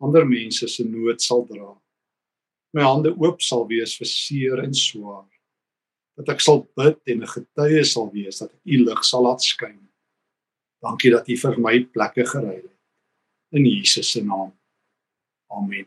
ander 0.04 0.26
mense 0.28 0.68
se 0.68 0.84
nood 0.84 1.22
sal 1.22 1.46
dra. 1.48 1.72
My 2.74 2.84
hande 2.88 3.13
oop 3.13 3.42
sal 3.42 3.68
wees 3.70 3.96
vir 4.00 4.10
seer 4.10 4.63
en 4.63 4.74
swaar. 4.76 5.30
Dat 6.18 6.30
ek 6.36 6.44
sal 6.46 6.66
bid 6.78 7.00
en 7.08 7.24
'n 7.24 7.34
getuie 7.36 7.84
sal 7.86 8.12
wees 8.12 8.39
dat 8.39 8.52
ek 8.54 8.62
u 8.66 8.84
lig 8.84 9.04
sal 9.06 9.24
laat 9.24 9.42
skyn. 9.42 9.80
Dankie 10.82 11.12
dat 11.12 11.30
u 11.30 11.38
vir 11.38 11.58
my 11.58 11.80
plekke 11.84 12.26
gery 12.26 12.56
het. 12.56 12.78
In 13.52 13.66
Jesus 13.66 14.12
se 14.12 14.22
naam. 14.22 14.52
Amen. 15.50 15.86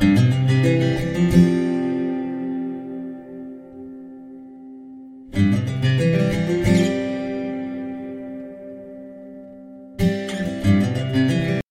thank 0.00 0.82
you 0.82 0.97